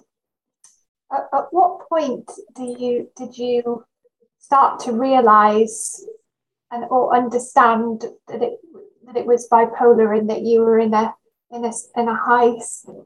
at, 1.12 1.28
at 1.32 1.46
what 1.50 1.88
point 1.88 2.30
do 2.54 2.64
you 2.64 3.10
did 3.16 3.36
you 3.36 3.84
start 4.38 4.80
to 4.80 4.92
realize 4.92 6.04
and 6.70 6.84
or 6.90 7.14
understand 7.14 8.04
that 8.28 8.42
it 8.42 8.58
that 9.06 9.16
it 9.16 9.26
was 9.26 9.48
bipolar 9.48 10.16
and 10.16 10.30
that 10.30 10.42
you 10.42 10.60
were 10.60 10.78
in 10.78 10.94
a 10.94 11.14
in 11.50 11.64
a 11.64 11.72
in 11.96 12.08
a 12.08 12.14
high 12.14 12.54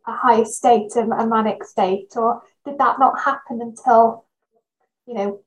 a 0.06 0.12
high 0.12 0.42
state, 0.44 0.94
a, 0.96 1.00
a 1.00 1.26
manic 1.26 1.64
state, 1.64 2.12
or 2.16 2.42
did 2.64 2.78
that 2.78 2.98
not 2.98 3.18
happen 3.20 3.60
until 3.60 4.26
you 5.06 5.14
know 5.14 5.40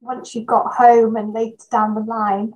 once 0.00 0.34
you 0.34 0.44
got 0.44 0.74
home 0.74 1.16
and 1.16 1.32
later 1.32 1.64
down 1.70 1.94
the 1.94 2.00
line? 2.00 2.54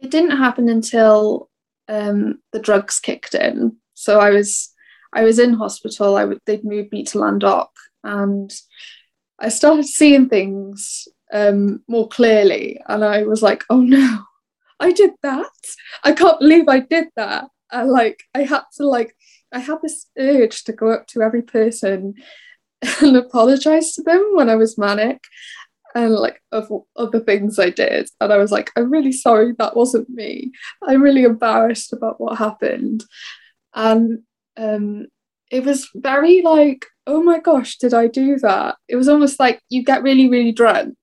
It 0.00 0.10
didn't 0.10 0.36
happen 0.36 0.68
until 0.68 1.48
um, 1.88 2.40
the 2.52 2.58
drugs 2.58 2.98
kicked 2.98 3.34
in. 3.34 3.76
So 4.00 4.18
I 4.18 4.30
was 4.30 4.72
I 5.12 5.24
was 5.24 5.38
in 5.38 5.52
hospital. 5.54 6.16
I 6.16 6.24
would 6.24 6.40
they'd 6.46 6.64
moved 6.64 6.90
me 6.90 7.04
to 7.04 7.18
Llandough, 7.18 7.68
and 8.02 8.50
I 9.38 9.50
started 9.50 9.84
seeing 9.84 10.28
things 10.28 11.06
um, 11.32 11.82
more 11.86 12.08
clearly, 12.08 12.80
and 12.88 13.04
I 13.04 13.24
was 13.24 13.42
like, 13.42 13.62
oh 13.68 13.82
no, 13.82 14.22
I 14.80 14.92
did 14.92 15.10
that. 15.22 15.52
I 16.02 16.12
can't 16.12 16.40
believe 16.40 16.66
I 16.66 16.80
did 16.80 17.08
that. 17.16 17.48
And 17.70 17.90
like 17.90 18.22
I 18.34 18.44
had 18.44 18.62
to 18.78 18.86
like 18.86 19.14
I 19.52 19.58
had 19.58 19.78
this 19.82 20.06
urge 20.18 20.64
to 20.64 20.72
go 20.72 20.90
up 20.90 21.06
to 21.08 21.20
every 21.20 21.42
person 21.42 22.14
and 23.02 23.16
apologize 23.16 23.92
to 23.92 24.02
them 24.02 24.30
when 24.32 24.48
I 24.48 24.56
was 24.56 24.78
manic 24.78 25.20
and 25.94 26.14
like 26.14 26.40
of 26.52 26.72
other 26.96 27.20
things 27.20 27.58
I 27.58 27.68
did. 27.68 28.08
And 28.18 28.32
I 28.32 28.38
was 28.38 28.50
like, 28.50 28.70
I'm 28.76 28.90
really 28.90 29.12
sorry 29.12 29.52
that 29.58 29.76
wasn't 29.76 30.08
me. 30.08 30.52
I'm 30.88 31.02
really 31.02 31.24
embarrassed 31.24 31.92
about 31.92 32.18
what 32.18 32.38
happened. 32.38 33.04
And 33.74 34.20
um 34.56 35.06
it 35.50 35.64
was 35.64 35.88
very 35.94 36.42
like, 36.42 36.86
oh 37.06 37.22
my 37.22 37.40
gosh, 37.40 37.76
did 37.76 37.92
I 37.92 38.06
do 38.06 38.38
that? 38.38 38.76
It 38.88 38.96
was 38.96 39.08
almost 39.08 39.40
like 39.40 39.60
you 39.68 39.82
get 39.82 40.02
really, 40.02 40.28
really 40.28 40.52
drunk 40.52 40.94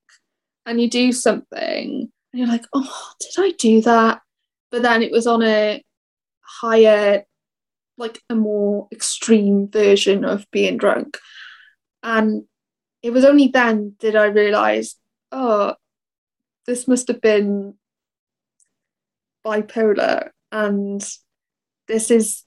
and 0.64 0.80
you 0.80 0.88
do 0.88 1.12
something 1.12 2.10
and 2.32 2.40
you're 2.40 2.48
like, 2.48 2.64
oh, 2.72 3.12
did 3.20 3.34
I 3.38 3.52
do 3.58 3.82
that? 3.82 4.22
But 4.70 4.82
then 4.82 5.02
it 5.02 5.12
was 5.12 5.26
on 5.26 5.42
a 5.42 5.82
higher, 6.40 7.24
like 7.98 8.20
a 8.30 8.34
more 8.34 8.88
extreme 8.90 9.68
version 9.68 10.24
of 10.24 10.46
being 10.50 10.78
drunk. 10.78 11.18
And 12.02 12.44
it 13.02 13.10
was 13.10 13.24
only 13.24 13.48
then 13.48 13.96
did 13.98 14.16
I 14.16 14.26
realize, 14.26 14.96
oh, 15.30 15.74
this 16.66 16.88
must 16.88 17.08
have 17.08 17.20
been 17.20 17.74
bipolar. 19.44 20.30
And 20.52 21.06
this 21.86 22.10
is, 22.10 22.44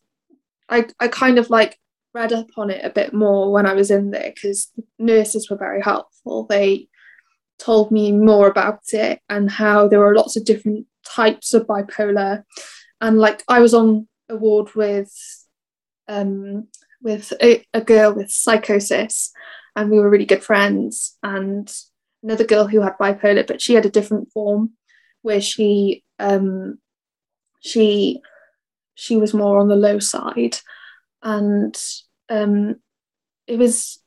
I, 0.72 0.88
I 1.00 1.08
kind 1.10 1.38
of 1.38 1.50
like 1.50 1.78
read 2.14 2.34
up 2.34 2.48
on 2.58 2.70
it 2.70 2.84
a 2.84 2.90
bit 2.90 3.14
more 3.14 3.52
when 3.52 3.66
I 3.66 3.74
was 3.74 3.92
in 3.92 4.12
there 4.12 4.32
because 4.34 4.72
nurses 4.98 5.50
were 5.50 5.58
very 5.58 5.82
helpful. 5.82 6.46
They 6.46 6.88
told 7.60 7.92
me 7.92 8.12
more 8.12 8.48
about 8.48 8.82
it 8.94 9.20
and 9.30 9.52
how 9.52 9.88
there 9.88 10.00
were 10.00 10.16
lots 10.16 10.36
of 10.36 10.46
different 10.46 10.88
types 11.06 11.54
of 11.54 11.68
bipolar. 11.68 12.44
And 13.00 13.20
like 13.20 13.44
I 13.48 13.60
was 13.60 13.74
on 13.74 14.08
a 14.30 14.36
ward 14.36 14.74
with 14.76 15.12
um, 16.08 16.68
with 17.02 17.34
a, 17.42 17.64
a 17.74 17.82
girl 17.82 18.14
with 18.14 18.30
psychosis, 18.30 19.32
and 19.76 19.90
we 19.90 20.00
were 20.00 20.10
really 20.10 20.26
good 20.26 20.44
friends. 20.44 21.18
And 21.24 21.72
another 22.24 22.46
girl 22.46 22.68
who 22.68 22.82
had 22.82 22.98
bipolar, 23.00 23.46
but 23.46 23.62
she 23.62 23.74
had 23.74 23.86
a 23.86 23.92
different 23.92 24.32
form 24.32 24.72
where 25.22 25.42
she 25.42 26.04
um, 26.20 26.80
she 27.62 28.22
she 29.02 29.18
was 29.18 29.34
more 29.34 29.60
on 29.60 29.68
the 29.68 29.76
low 29.76 29.98
side, 29.98 30.58
and 31.24 31.76
um, 32.30 32.76
it 33.48 33.58
was 33.58 34.00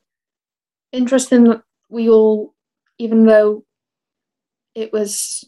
interesting 0.92 1.44
that 1.44 1.62
we 1.88 2.08
all 2.08 2.54
even 2.98 3.26
though 3.26 3.64
it 4.76 4.92
was 4.92 5.44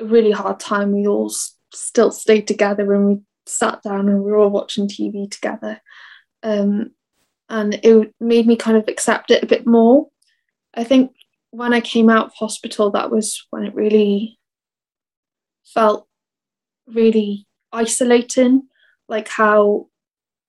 a 0.00 0.04
really 0.04 0.32
hard 0.32 0.58
time, 0.58 0.92
we 0.92 1.06
all 1.06 1.32
still 1.72 2.10
stayed 2.10 2.48
together 2.48 2.92
and 2.92 3.06
we 3.06 3.20
sat 3.46 3.82
down 3.84 4.08
and 4.08 4.22
we 4.22 4.32
were 4.32 4.38
all 4.38 4.50
watching 4.50 4.88
TV 4.88 5.30
together. 5.30 5.80
Um, 6.42 6.90
and 7.48 7.78
it 7.84 8.12
made 8.18 8.48
me 8.48 8.56
kind 8.56 8.76
of 8.76 8.88
accept 8.88 9.30
it 9.30 9.44
a 9.44 9.46
bit 9.46 9.64
more. 9.64 10.08
I 10.74 10.82
think 10.82 11.12
when 11.50 11.72
I 11.72 11.80
came 11.80 12.10
out 12.10 12.26
of 12.26 12.34
hospital, 12.34 12.90
that 12.90 13.10
was 13.10 13.46
when 13.50 13.64
it 13.64 13.74
really 13.74 14.38
felt 15.64 16.08
really 16.86 17.46
isolating, 17.72 18.68
like 19.12 19.28
how 19.28 19.86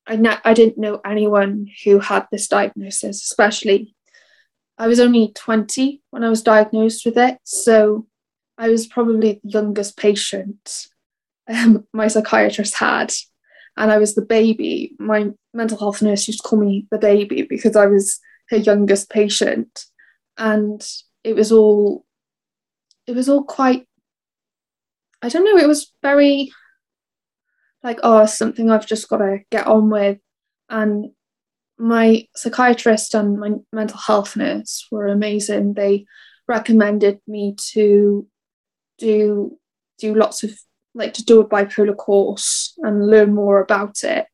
I, 0.07 0.39
I 0.43 0.53
didn't 0.53 0.79
know 0.79 1.01
anyone 1.05 1.67
who 1.83 1.99
had 1.99 2.27
this 2.31 2.47
diagnosis, 2.47 3.21
especially 3.21 3.93
I 4.77 4.87
was 4.87 4.99
only 4.99 5.31
20 5.35 6.01
when 6.09 6.23
I 6.23 6.29
was 6.29 6.41
diagnosed 6.41 7.05
with 7.05 7.17
it. 7.17 7.37
So 7.43 8.07
I 8.57 8.69
was 8.69 8.87
probably 8.87 9.33
the 9.33 9.39
youngest 9.43 9.97
patient 9.97 10.87
um, 11.47 11.85
my 11.93 12.07
psychiatrist 12.07 12.75
had. 12.75 13.13
And 13.75 13.91
I 13.91 13.97
was 13.97 14.15
the 14.15 14.25
baby. 14.25 14.95
My 14.97 15.29
mental 15.53 15.77
health 15.77 16.01
nurse 16.01 16.27
used 16.27 16.41
to 16.41 16.47
call 16.47 16.59
me 16.59 16.87
the 16.89 16.97
baby 16.97 17.41
because 17.43 17.75
I 17.75 17.87
was 17.87 18.19
her 18.49 18.57
youngest 18.57 19.09
patient. 19.09 19.85
And 20.37 20.81
it 21.23 21.35
was 21.35 21.51
all, 21.51 22.05
it 23.07 23.15
was 23.15 23.27
all 23.27 23.43
quite, 23.43 23.87
I 25.21 25.29
don't 25.29 25.43
know, 25.43 25.61
it 25.61 25.67
was 25.67 25.91
very, 26.01 26.51
like 27.83 27.99
oh 28.03 28.25
something 28.25 28.69
I've 28.69 28.87
just 28.87 29.09
got 29.09 29.17
to 29.17 29.39
get 29.51 29.67
on 29.67 29.89
with. 29.89 30.19
And 30.69 31.11
my 31.77 32.27
psychiatrist 32.35 33.13
and 33.13 33.39
my 33.39 33.51
mental 33.71 33.97
health 33.97 34.35
nurse 34.35 34.87
were 34.91 35.07
amazing. 35.07 35.73
They 35.73 36.05
recommended 36.47 37.19
me 37.27 37.55
to 37.73 38.27
do 38.97 39.57
do 39.99 40.15
lots 40.15 40.43
of 40.43 40.51
like 40.95 41.13
to 41.13 41.25
do 41.25 41.39
a 41.39 41.47
bipolar 41.47 41.95
course 41.95 42.73
and 42.79 43.07
learn 43.07 43.33
more 43.33 43.59
about 43.59 44.03
it 44.03 44.27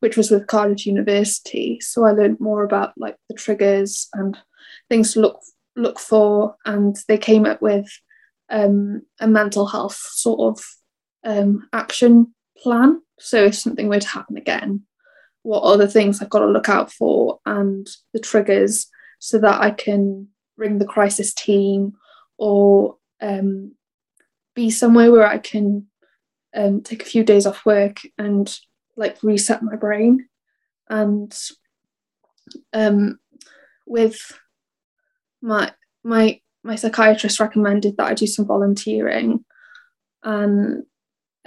which 0.00 0.16
was 0.16 0.30
with 0.30 0.46
Cardiff 0.46 0.86
University. 0.86 1.80
So 1.80 2.04
I 2.04 2.12
learned 2.12 2.40
more 2.40 2.64
about 2.64 2.92
like 2.96 3.16
the 3.28 3.34
triggers 3.34 4.08
and 4.12 4.36
things 4.88 5.12
to 5.12 5.20
look 5.20 5.40
look 5.74 5.98
for. 5.98 6.56
And 6.64 6.96
they 7.08 7.18
came 7.18 7.44
up 7.44 7.60
with 7.60 7.86
um, 8.48 9.02
a 9.20 9.26
mental 9.26 9.66
health 9.66 9.96
sort 9.96 10.56
of 10.56 10.64
um, 11.24 11.68
action 11.72 12.34
plan 12.62 13.00
so 13.18 13.44
if 13.44 13.54
something 13.54 13.88
were 13.88 14.00
to 14.00 14.08
happen 14.08 14.36
again 14.36 14.82
what 15.42 15.60
the 15.76 15.86
things 15.86 16.20
I've 16.20 16.30
got 16.30 16.40
to 16.40 16.46
look 16.46 16.68
out 16.68 16.90
for 16.90 17.38
and 17.46 17.88
the 18.12 18.18
triggers 18.18 18.88
so 19.20 19.38
that 19.38 19.60
I 19.60 19.70
can 19.70 20.26
ring 20.56 20.78
the 20.78 20.86
crisis 20.86 21.32
team 21.32 21.92
or 22.36 22.96
um, 23.20 23.76
be 24.56 24.70
somewhere 24.70 25.12
where 25.12 25.26
I 25.26 25.38
can 25.38 25.86
um, 26.52 26.82
take 26.82 27.02
a 27.02 27.06
few 27.06 27.22
days 27.22 27.46
off 27.46 27.64
work 27.64 28.00
and 28.18 28.58
like 28.96 29.22
reset 29.22 29.62
my 29.62 29.76
brain. 29.76 30.26
And 30.88 31.32
um, 32.72 33.20
with 33.86 34.18
my 35.40 35.72
my 36.02 36.40
my 36.64 36.74
psychiatrist 36.74 37.38
recommended 37.38 37.96
that 37.96 38.06
I 38.06 38.14
do 38.14 38.26
some 38.26 38.46
volunteering, 38.46 39.44
and 40.24 40.84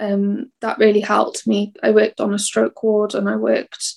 um, 0.00 0.50
that 0.62 0.78
really 0.78 1.00
helped 1.00 1.46
me. 1.46 1.74
I 1.82 1.90
worked 1.90 2.20
on 2.20 2.32
a 2.32 2.38
stroke 2.38 2.82
ward 2.82 3.14
and 3.14 3.28
I 3.28 3.36
worked 3.36 3.94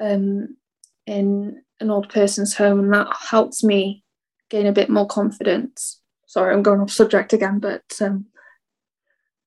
um, 0.00 0.56
in 1.04 1.62
an 1.80 1.90
old 1.90 2.08
person's 2.08 2.54
home, 2.54 2.78
and 2.78 2.94
that 2.94 3.14
helped 3.28 3.62
me 3.64 4.04
gain 4.48 4.66
a 4.66 4.72
bit 4.72 4.88
more 4.88 5.06
confidence. 5.06 6.00
Sorry, 6.26 6.54
I'm 6.54 6.62
going 6.62 6.80
off 6.80 6.90
subject 6.90 7.32
again, 7.32 7.58
but 7.58 7.82
um, 8.00 8.26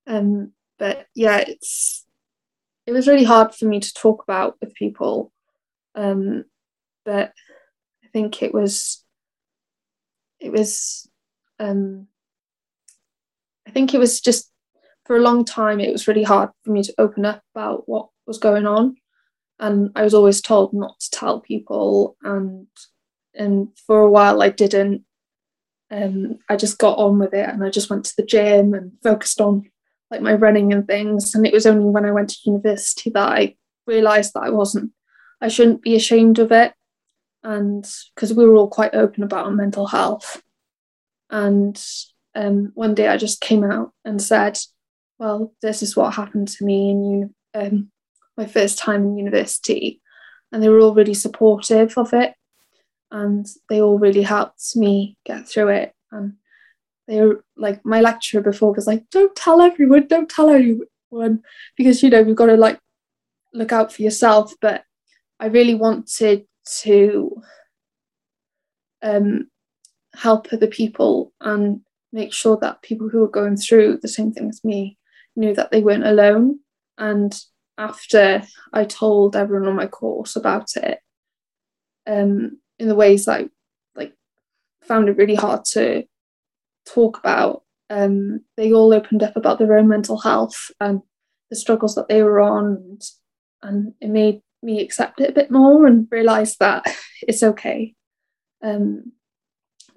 um, 0.06 0.52
but 0.78 1.06
yeah, 1.14 1.38
it's 1.38 2.04
it 2.86 2.92
was 2.92 3.08
really 3.08 3.24
hard 3.24 3.54
for 3.54 3.64
me 3.64 3.80
to 3.80 3.94
talk 3.94 4.22
about 4.22 4.56
with 4.60 4.74
people, 4.74 5.32
um, 5.94 6.44
but 7.04 7.32
I 8.04 8.08
think 8.12 8.42
it 8.42 8.52
was 8.52 9.02
it 10.40 10.52
was 10.52 11.08
um, 11.58 12.06
I 13.66 13.70
think 13.70 13.94
it 13.94 13.98
was 13.98 14.20
just 14.20 14.49
for 15.10 15.16
a 15.16 15.20
long 15.20 15.44
time 15.44 15.80
it 15.80 15.90
was 15.90 16.06
really 16.06 16.22
hard 16.22 16.50
for 16.62 16.70
me 16.70 16.84
to 16.84 16.94
open 16.96 17.24
up 17.24 17.42
about 17.52 17.88
what 17.88 18.10
was 18.28 18.38
going 18.38 18.64
on. 18.64 18.94
And 19.58 19.90
I 19.96 20.04
was 20.04 20.14
always 20.14 20.40
told 20.40 20.72
not 20.72 21.00
to 21.00 21.10
tell 21.10 21.40
people. 21.40 22.16
And 22.22 22.68
and 23.34 23.76
for 23.88 24.02
a 24.02 24.08
while 24.08 24.40
I 24.40 24.50
didn't. 24.50 25.02
Um, 25.90 26.38
I 26.48 26.54
just 26.54 26.78
got 26.78 26.98
on 26.98 27.18
with 27.18 27.34
it 27.34 27.48
and 27.48 27.64
I 27.64 27.70
just 27.70 27.90
went 27.90 28.04
to 28.04 28.14
the 28.16 28.24
gym 28.24 28.72
and 28.72 28.92
focused 29.02 29.40
on 29.40 29.68
like 30.12 30.20
my 30.20 30.34
running 30.34 30.72
and 30.72 30.86
things. 30.86 31.34
And 31.34 31.44
it 31.44 31.52
was 31.52 31.66
only 31.66 31.86
when 31.86 32.04
I 32.04 32.12
went 32.12 32.28
to 32.28 32.38
university 32.44 33.10
that 33.10 33.32
I 33.32 33.56
realized 33.88 34.34
that 34.34 34.44
I 34.44 34.50
wasn't 34.50 34.92
I 35.40 35.48
shouldn't 35.48 35.82
be 35.82 35.96
ashamed 35.96 36.38
of 36.38 36.52
it. 36.52 36.72
And 37.42 37.84
because 38.14 38.32
we 38.32 38.46
were 38.46 38.54
all 38.54 38.70
quite 38.70 38.94
open 38.94 39.24
about 39.24 39.46
our 39.46 39.50
mental 39.50 39.88
health. 39.88 40.40
And 41.30 41.84
um, 42.36 42.70
one 42.74 42.94
day 42.94 43.08
I 43.08 43.16
just 43.16 43.40
came 43.40 43.64
out 43.64 43.90
and 44.04 44.22
said 44.22 44.56
well 45.20 45.52
this 45.62 45.84
is 45.84 45.96
what 45.96 46.14
happened 46.14 46.48
to 46.48 46.64
me 46.64 46.90
in 46.90 47.34
um, 47.54 47.90
my 48.40 48.46
first 48.46 48.78
time 48.78 49.04
in 49.04 49.18
university. 49.18 50.00
And 50.50 50.62
they 50.62 50.68
were 50.68 50.80
all 50.80 50.94
really 50.94 51.14
supportive 51.14 51.96
of 51.96 52.12
it. 52.12 52.34
And 53.10 53.46
they 53.68 53.80
all 53.80 53.98
really 53.98 54.22
helped 54.22 54.76
me 54.76 55.16
get 55.24 55.48
through 55.48 55.68
it. 55.68 55.94
And 56.10 56.34
they 57.06 57.20
were 57.20 57.44
like 57.56 57.84
my 57.84 58.00
lecturer 58.00 58.40
before 58.40 58.72
was 58.72 58.86
like 58.86 59.08
don't 59.10 59.34
tell 59.34 59.60
everyone 59.60 60.06
don't 60.06 60.28
tell 60.28 60.48
anyone. 60.48 61.42
Because 61.76 62.02
you 62.02 62.10
know 62.10 62.20
you've 62.20 62.36
got 62.36 62.46
to 62.46 62.56
like 62.56 62.78
look 63.52 63.72
out 63.72 63.92
for 63.92 64.02
yourself. 64.02 64.54
But 64.60 64.84
i 65.38 65.46
really 65.46 65.74
wanted 65.74 66.46
to 66.82 67.42
um, 69.02 69.48
help 70.14 70.48
other 70.52 70.66
people 70.66 71.32
and 71.40 71.80
make 72.12 72.32
sure 72.32 72.58
that 72.60 72.82
people 72.82 73.08
who 73.08 73.24
are 73.24 73.28
going 73.28 73.56
through 73.56 73.98
the 74.02 74.08
same 74.08 74.32
thing 74.32 74.48
as 74.48 74.62
me 74.62 74.98
knew 75.36 75.54
that 75.54 75.70
they 75.70 75.80
weren't 75.80 76.06
alone. 76.06 76.60
And 76.98 77.34
after 77.78 78.42
I 78.72 78.84
told 78.84 79.36
everyone 79.36 79.68
on 79.68 79.76
my 79.76 79.86
course 79.86 80.36
about 80.36 80.76
it, 80.76 80.98
um, 82.06 82.58
in 82.78 82.88
the 82.88 82.94
ways 82.94 83.24
that 83.24 83.40
I 83.40 83.48
like 83.94 84.14
found 84.82 85.08
it 85.08 85.16
really 85.16 85.34
hard 85.34 85.64
to 85.72 86.04
talk 86.86 87.18
about, 87.18 87.62
um, 87.88 88.40
they 88.56 88.72
all 88.72 88.92
opened 88.92 89.22
up 89.22 89.36
about 89.36 89.58
their 89.58 89.76
own 89.76 89.88
mental 89.88 90.18
health 90.18 90.70
and 90.80 91.00
the 91.50 91.56
struggles 91.56 91.94
that 91.96 92.08
they 92.08 92.22
were 92.22 92.40
on, 92.40 92.98
and, 93.62 93.94
it 94.00 94.08
made 94.08 94.40
me 94.62 94.80
accept 94.80 95.20
it 95.20 95.30
a 95.30 95.34
bit 95.34 95.50
more 95.50 95.86
and 95.86 96.06
realize 96.10 96.56
that 96.58 96.84
it's 97.22 97.42
okay 97.42 97.94
um, 98.62 99.12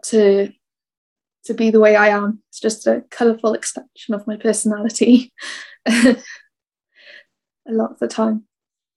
to 0.04 0.52
to 1.46 1.54
be 1.54 1.70
the 1.72 1.80
way 1.80 1.96
I 1.96 2.10
am. 2.10 2.42
It's 2.50 2.60
just 2.60 2.88
a 2.88 3.04
colourful 3.10 3.54
extension 3.54 4.14
of 4.14 4.28
my 4.28 4.38
personality. 4.38 5.34
a 5.86 6.16
lot 7.68 7.92
of 7.92 8.00
the 8.00 8.08
time. 8.08 8.46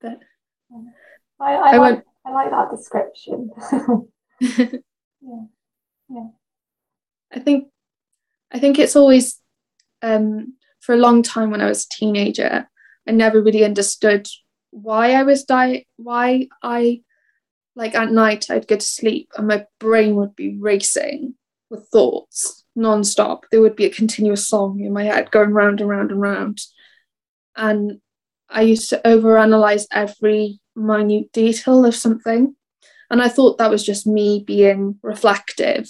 But 0.00 0.20
I, 1.40 1.54
I, 1.54 1.74
I 1.74 1.76
like, 1.76 2.04
I 2.24 2.32
like 2.32 2.50
that 2.50 2.70
description. 2.70 3.50
yeah. 4.40 5.44
Yeah. 6.08 6.28
I 7.32 7.40
think 7.40 7.68
I 8.52 8.58
think 8.58 8.78
it's 8.78 8.96
always 8.96 9.40
um, 10.02 10.54
for 10.80 10.94
a 10.94 10.98
long 10.98 11.22
time 11.22 11.50
when 11.50 11.60
I 11.60 11.66
was 11.66 11.84
a 11.84 11.94
teenager, 11.94 12.68
I 13.06 13.10
never 13.10 13.42
really 13.42 13.64
understood 13.64 14.28
why 14.70 15.12
I 15.12 15.24
was 15.24 15.44
dying, 15.44 15.84
why 15.96 16.48
I 16.62 17.02
like 17.74 17.94
at 17.94 18.10
night 18.10 18.50
I'd 18.50 18.68
go 18.68 18.76
to 18.76 18.82
sleep 18.82 19.30
and 19.36 19.48
my 19.48 19.66
brain 19.80 20.16
would 20.16 20.34
be 20.36 20.56
racing 20.58 21.34
with 21.70 21.88
thoughts 21.88 22.64
non-stop. 22.76 23.46
There 23.50 23.62
would 23.62 23.74
be 23.74 23.86
a 23.86 23.90
continuous 23.90 24.46
song 24.46 24.80
in 24.80 24.92
my 24.92 25.04
head 25.04 25.30
going 25.30 25.50
round 25.50 25.80
and 25.80 25.88
round 25.88 26.10
and 26.10 26.20
round. 26.20 26.60
And 27.56 28.00
I 28.48 28.62
used 28.62 28.90
to 28.90 29.00
overanalyze 29.04 29.86
every 29.90 30.60
minute 30.76 31.32
detail 31.32 31.84
of 31.84 31.94
something. 31.94 32.54
And 33.10 33.22
I 33.22 33.28
thought 33.28 33.58
that 33.58 33.70
was 33.70 33.84
just 33.84 34.06
me 34.06 34.44
being 34.46 34.98
reflective. 35.02 35.88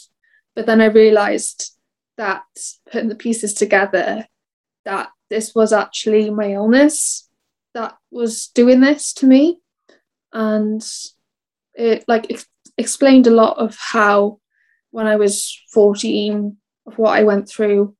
But 0.54 0.66
then 0.66 0.80
I 0.80 0.86
realized 0.86 1.72
that 2.16 2.44
putting 2.90 3.08
the 3.08 3.14
pieces 3.14 3.52
together, 3.52 4.26
that 4.84 5.10
this 5.28 5.54
was 5.54 5.72
actually 5.72 6.30
my 6.30 6.52
illness 6.52 7.28
that 7.74 7.96
was 8.10 8.46
doing 8.48 8.80
this 8.80 9.12
to 9.14 9.26
me. 9.26 9.58
And 10.32 10.86
it 11.74 12.04
like 12.06 12.30
ex- 12.30 12.46
explained 12.78 13.26
a 13.26 13.30
lot 13.30 13.58
of 13.58 13.76
how 13.78 14.38
when 14.96 15.06
I 15.06 15.16
was 15.16 15.62
14 15.74 16.56
of 16.86 16.98
what 16.98 17.10
I 17.10 17.22
went 17.22 17.50
through 17.50 17.94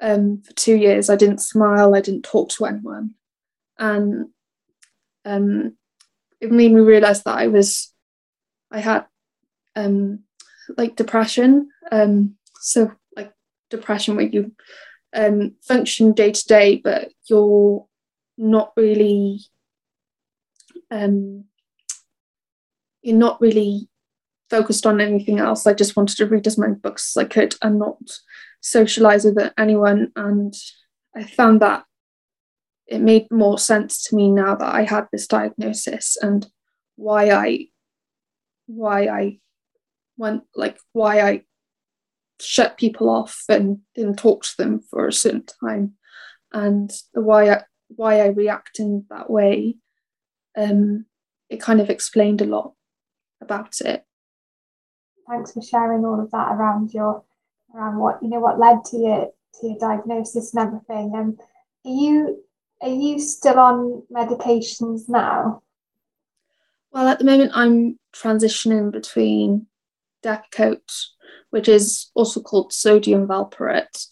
um, 0.00 0.42
for 0.42 0.52
two 0.52 0.76
years, 0.76 1.10
I 1.10 1.16
didn't 1.16 1.40
smile, 1.40 1.92
I 1.92 2.00
didn't 2.00 2.22
talk 2.22 2.50
to 2.50 2.66
anyone. 2.66 3.14
And 3.80 4.28
um, 5.24 5.76
it 6.40 6.52
made 6.52 6.70
me 6.70 6.82
realize 6.82 7.24
that 7.24 7.36
I 7.36 7.48
was 7.48 7.92
I 8.70 8.78
had 8.78 9.06
um, 9.74 10.20
like 10.76 10.94
depression 10.94 11.68
um, 11.90 12.36
so 12.60 12.92
like 13.16 13.32
depression 13.68 14.14
where 14.14 14.26
you 14.26 14.52
um, 15.16 15.56
function 15.66 16.12
day 16.12 16.30
to 16.30 16.44
day 16.46 16.76
but 16.76 17.10
you're 17.28 17.84
not 18.38 18.72
really 18.76 19.40
um, 20.92 21.46
you're 23.02 23.16
not 23.16 23.40
really 23.40 23.88
focused 24.50 24.86
on 24.86 25.00
anything 25.00 25.38
else. 25.38 25.66
I 25.66 25.74
just 25.74 25.96
wanted 25.96 26.16
to 26.18 26.26
read 26.26 26.46
as 26.46 26.58
many 26.58 26.74
books 26.74 27.16
as 27.16 27.24
I 27.24 27.26
could 27.26 27.54
and 27.62 27.78
not 27.78 27.98
socialize 28.60 29.24
with 29.24 29.38
anyone. 29.58 30.12
And 30.16 30.54
I 31.14 31.24
found 31.24 31.60
that 31.60 31.84
it 32.86 33.00
made 33.00 33.26
more 33.30 33.58
sense 33.58 34.02
to 34.04 34.16
me 34.16 34.30
now 34.30 34.54
that 34.54 34.74
I 34.74 34.84
had 34.84 35.08
this 35.10 35.26
diagnosis 35.26 36.16
and 36.20 36.46
why 36.94 37.30
I 37.30 37.66
why 38.66 39.06
I 39.06 39.38
went 40.16 40.44
like 40.54 40.78
why 40.92 41.20
I 41.20 41.42
shut 42.40 42.78
people 42.78 43.08
off 43.08 43.44
and 43.48 43.78
didn't 43.94 44.18
talk 44.18 44.44
to 44.44 44.56
them 44.56 44.80
for 44.90 45.06
a 45.06 45.12
certain 45.12 45.44
time. 45.60 45.94
And 46.52 46.90
why 47.12 47.50
I 47.50 47.62
why 47.88 48.20
I 48.20 48.26
react 48.26 48.78
in 48.78 49.04
that 49.10 49.30
way 49.30 49.76
um 50.56 51.06
it 51.48 51.60
kind 51.60 51.80
of 51.80 51.90
explained 51.90 52.40
a 52.40 52.46
lot 52.46 52.72
about 53.40 53.80
it 53.80 54.04
thanks 55.28 55.52
for 55.52 55.62
sharing 55.62 56.04
all 56.04 56.20
of 56.20 56.30
that 56.30 56.52
around 56.52 56.92
your 56.92 57.22
around 57.74 57.98
what 57.98 58.22
you 58.22 58.28
know 58.28 58.40
what 58.40 58.58
led 58.58 58.84
to 58.84 58.96
your 58.96 59.30
to 59.60 59.66
your 59.66 59.78
diagnosis 59.78 60.54
and 60.54 60.66
everything 60.66 61.12
and 61.14 61.40
are 61.84 61.90
you 61.90 62.42
are 62.82 62.88
you 62.88 63.18
still 63.18 63.58
on 63.58 64.02
medications 64.12 65.08
now? 65.08 65.62
Well, 66.92 67.08
at 67.08 67.18
the 67.18 67.24
moment, 67.24 67.52
I'm 67.54 67.98
transitioning 68.14 68.90
between 68.90 69.66
Depakote, 70.22 71.06
which 71.50 71.68
is 71.68 72.10
also 72.14 72.40
called 72.40 72.72
sodium 72.72 73.26
valproate, 73.26 74.08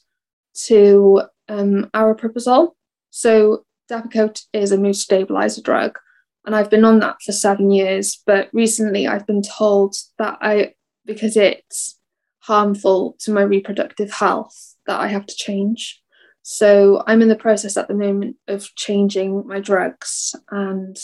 to 0.66 1.22
um, 1.48 1.90
aripiprazole. 1.94 2.72
So 3.11 3.64
Depakote 3.90 4.42
is 4.53 4.72
a 4.72 4.79
mood 4.79 4.96
stabilizer 4.96 5.62
drug, 5.62 5.98
and 6.46 6.55
I've 6.55 6.70
been 6.70 6.85
on 6.85 7.00
that 7.00 7.16
for 7.22 7.33
seven 7.33 7.70
years. 7.70 8.22
But 8.24 8.48
recently, 8.53 9.07
I've 9.07 9.27
been 9.27 9.42
told 9.42 9.94
that 10.18 10.38
I, 10.40 10.74
because 11.05 11.37
it's 11.37 11.99
harmful 12.40 13.17
to 13.21 13.33
my 13.33 13.43
reproductive 13.43 14.12
health, 14.12 14.77
that 14.87 15.01
I 15.01 15.09
have 15.09 15.27
to 15.27 15.35
change. 15.35 16.01
So 16.43 17.03
I'm 17.07 17.23
in 17.23 17.29
the 17.29 17.37
process 17.37 17.77
at 17.77 17.88
the 17.88 17.95
moment 17.95 18.37
of 18.49 18.75
changing 18.75 19.47
my 19.47 19.61
drugs, 19.61 20.35
and 20.51 20.97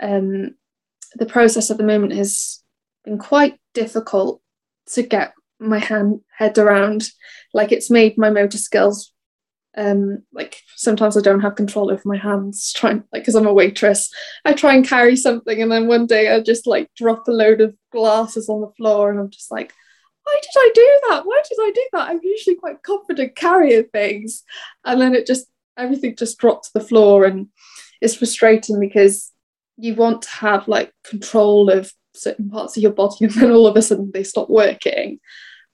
um, 0.00 0.54
the 1.14 1.26
process 1.26 1.70
at 1.70 1.78
the 1.78 1.84
moment 1.84 2.12
has 2.14 2.62
been 3.04 3.18
quite 3.18 3.58
difficult 3.72 4.42
to 4.92 5.02
get 5.02 5.32
my 5.58 5.78
hand 5.78 6.20
head 6.36 6.58
around. 6.58 7.08
Like 7.54 7.72
it's 7.72 7.90
made 7.90 8.18
my 8.18 8.30
motor 8.30 8.58
skills 8.58 9.12
um 9.76 10.22
like 10.32 10.60
sometimes 10.76 11.16
I 11.16 11.20
don't 11.20 11.40
have 11.40 11.54
control 11.54 11.90
over 11.90 12.02
my 12.04 12.16
hands 12.16 12.72
trying 12.76 13.04
like 13.12 13.22
because 13.22 13.34
I'm 13.34 13.46
a 13.46 13.52
waitress 13.52 14.10
I 14.44 14.52
try 14.52 14.74
and 14.74 14.86
carry 14.86 15.14
something 15.14 15.60
and 15.60 15.70
then 15.70 15.86
one 15.86 16.06
day 16.06 16.34
I 16.34 16.40
just 16.40 16.66
like 16.66 16.90
drop 16.96 17.28
a 17.28 17.32
load 17.32 17.60
of 17.60 17.76
glasses 17.92 18.48
on 18.48 18.60
the 18.60 18.72
floor 18.76 19.10
and 19.10 19.20
I'm 19.20 19.30
just 19.30 19.50
like 19.50 19.72
why 20.28 20.40
did 20.42 20.50
I 20.56 20.70
do 20.74 21.00
that? 21.08 21.26
Why 21.26 21.42
did 21.48 21.58
I 21.60 21.70
do 21.74 21.84
that? 21.92 22.08
I'm 22.10 22.20
usually 22.22 22.56
quite 22.56 22.82
confident 22.82 23.34
carrying 23.34 23.84
things. 23.84 24.44
And 24.84 25.00
then 25.00 25.14
it 25.14 25.26
just, 25.26 25.46
everything 25.76 26.16
just 26.16 26.38
dropped 26.38 26.66
to 26.66 26.70
the 26.74 26.84
floor 26.84 27.24
and 27.24 27.48
it's 28.02 28.14
frustrating 28.14 28.78
because 28.78 29.32
you 29.78 29.94
want 29.94 30.22
to 30.22 30.30
have 30.30 30.68
like 30.68 30.92
control 31.02 31.70
of 31.70 31.92
certain 32.14 32.50
parts 32.50 32.76
of 32.76 32.82
your 32.82 32.92
body 32.92 33.16
and 33.24 33.32
then 33.32 33.50
all 33.52 33.66
of 33.66 33.76
a 33.76 33.82
sudden 33.82 34.10
they 34.12 34.22
stop 34.22 34.50
working. 34.50 35.18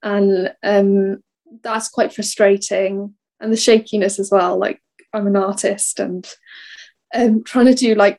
And 0.03 0.55
um, 0.63 1.23
that's 1.63 1.89
quite 1.89 2.13
frustrating. 2.13 3.15
And 3.45 3.53
the 3.53 3.59
shakiness 3.59 4.19
as 4.19 4.31
well. 4.31 4.59
Like 4.59 4.81
I'm 5.13 5.27
an 5.27 5.37
artist 5.37 6.01
and 6.01 6.27
um, 7.15 7.45
trying 7.45 7.67
to 7.67 7.75
do 7.75 7.95
like, 7.95 8.19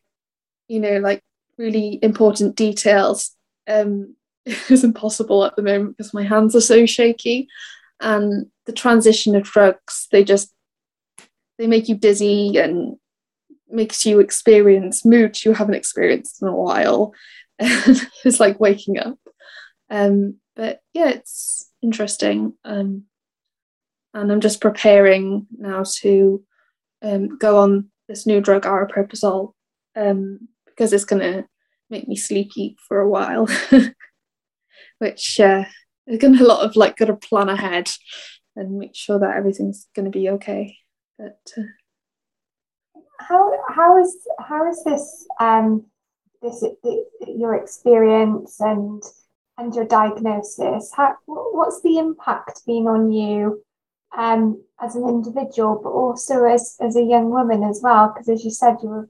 you 0.68 0.80
know, 0.80 1.00
like 1.00 1.24
really 1.58 2.00
important 2.02 2.56
details 2.56 3.32
um, 3.68 4.16
is 4.46 4.84
impossible 4.84 5.44
at 5.44 5.56
the 5.56 5.64
moment 5.64 5.98
because 5.98 6.14
my 6.14 6.24
hands 6.24 6.56
are 6.56 6.62
so 6.62 6.86
shaky 6.86 7.48
and 8.02 8.48
the 8.66 8.74
transition 8.74 9.36
of 9.36 9.44
drugs 9.44 10.08
they 10.12 10.24
just 10.24 10.54
they 11.58 11.68
make 11.68 11.88
you 11.88 11.96
dizzy 11.96 12.58
and 12.58 12.98
makes 13.70 14.06
you 14.06 14.20
experience 14.20 15.06
moods 15.06 15.46
you 15.46 15.54
haven't 15.54 15.76
experienced 15.76 16.42
in 16.42 16.48
a 16.48 16.56
while 16.56 17.14
it's 17.60 18.40
like 18.40 18.60
waking 18.60 19.00
up 19.00 19.18
um 19.90 20.36
but 20.56 20.82
yeah 20.94 21.10
it's 21.10 21.72
interesting 21.82 22.54
um 22.66 23.04
and 24.15 24.32
i'm 24.32 24.41
just 24.41 24.60
preparing 24.60 25.45
now 25.58 25.84
to 25.84 26.43
um 27.04 27.38
go 27.38 27.60
on 27.60 27.89
this 28.08 28.25
new 28.25 28.41
drug 28.41 28.63
aripiprazole 28.63 29.54
um 29.95 30.39
because 30.65 30.91
it's 30.91 31.06
going 31.06 31.21
to 31.21 31.45
make 31.91 32.08
me 32.08 32.15
sleepy 32.15 32.75
for 32.88 32.99
a 32.99 33.08
while 33.08 33.47
which 34.99 35.39
uh, 35.39 35.63
is 36.08 36.19
going 36.19 36.38
to 36.38 36.43
a 36.43 36.47
lot 36.47 36.65
of 36.65 36.75
like 36.75 36.97
got 36.97 37.06
to 37.06 37.15
plan 37.15 37.49
ahead 37.49 37.89
and 38.56 38.78
make 38.78 38.95
sure 38.95 39.19
that 39.19 39.36
everything's 39.36 39.88
going 39.95 40.06
to 40.06 40.12
be 40.12 40.30
okay. 40.30 40.78
But 41.17 41.39
uh, 41.58 41.62
how 43.19 43.51
how 43.69 44.01
is 44.01 44.15
how 44.39 44.69
is 44.69 44.84
this 44.84 45.28
um 45.39 45.86
this 46.41 46.63
your 47.28 47.56
experience 47.56 48.60
and 48.60 49.01
and 49.58 49.73
your 49.73 49.86
diagnosis? 49.86 50.91
How 50.95 51.15
what's 51.25 51.82
the 51.82 51.97
impact 51.97 52.65
been 52.65 52.88
on 52.88 53.12
you? 53.12 53.63
Um, 54.17 54.63
as 54.82 54.95
an 54.95 55.08
individual, 55.08 55.80
but 55.82 55.89
also 55.89 56.45
as, 56.45 56.78
as 56.80 56.95
a 56.95 57.04
young 57.04 57.30
woman 57.30 57.63
as 57.63 57.82
well, 57.84 58.10
because 58.13 58.30
as 58.30 58.43
you 58.43 58.51
said, 58.51 58.78
you 58.82 58.89
were 58.89 59.10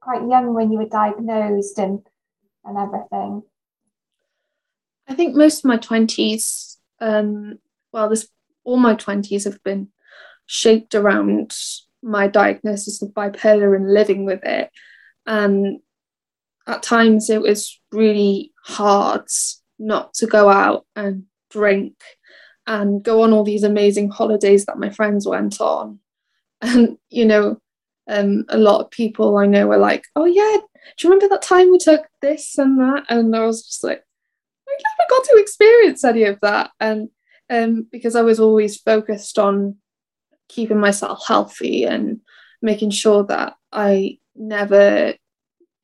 quite 0.00 0.28
young 0.28 0.54
when 0.54 0.70
you 0.72 0.78
were 0.78 0.88
diagnosed 0.88 1.78
and 1.78 2.00
and 2.64 2.78
everything. 2.78 3.42
I 5.06 5.14
think 5.14 5.36
most 5.36 5.58
of 5.58 5.64
my 5.66 5.76
20s, 5.76 6.76
um, 7.00 7.58
well, 7.92 8.08
this 8.08 8.28
all 8.64 8.78
my 8.78 8.94
20s 8.94 9.44
have 9.44 9.62
been 9.62 9.88
shaped 10.46 10.94
around 10.94 11.54
my 12.02 12.26
diagnosis 12.26 13.02
of 13.02 13.10
bipolar 13.10 13.76
and 13.76 13.92
living 13.92 14.24
with 14.24 14.42
it. 14.44 14.70
And 15.26 15.80
at 16.66 16.82
times 16.82 17.28
it 17.28 17.42
was 17.42 17.80
really 17.92 18.52
hard 18.62 19.26
not 19.78 20.14
to 20.14 20.26
go 20.26 20.48
out 20.48 20.86
and 20.96 21.24
drink 21.50 21.94
and 22.66 23.02
go 23.02 23.22
on 23.22 23.32
all 23.32 23.44
these 23.44 23.62
amazing 23.62 24.10
holidays 24.10 24.64
that 24.66 24.78
my 24.78 24.90
friends 24.90 25.26
went 25.26 25.60
on. 25.60 25.98
And, 26.62 26.96
you 27.10 27.26
know, 27.26 27.60
um, 28.08 28.44
a 28.48 28.56
lot 28.56 28.80
of 28.80 28.90
people 28.90 29.36
I 29.36 29.46
know 29.46 29.66
were 29.66 29.76
like, 29.76 30.04
oh, 30.16 30.24
yeah, 30.24 30.56
do 30.96 31.06
you 31.06 31.10
remember 31.10 31.28
that 31.28 31.42
time 31.42 31.70
we 31.70 31.78
took 31.78 32.06
this 32.22 32.56
and 32.56 32.78
that? 32.78 33.04
And 33.08 33.34
I 33.36 33.44
was 33.44 33.66
just 33.66 33.84
like, 33.84 34.02
I 34.68 34.72
never 34.72 35.08
got 35.10 35.24
to 35.24 35.36
experience 35.36 36.04
any 36.04 36.24
of 36.24 36.40
that. 36.40 36.70
And 36.80 37.10
um, 37.50 37.86
because 37.92 38.16
I 38.16 38.22
was 38.22 38.40
always 38.40 38.78
focused 38.78 39.38
on 39.38 39.76
keeping 40.48 40.78
myself 40.78 41.24
healthy 41.26 41.84
and 41.84 42.20
making 42.62 42.90
sure 42.90 43.24
that 43.24 43.54
I 43.72 44.18
never 44.34 45.14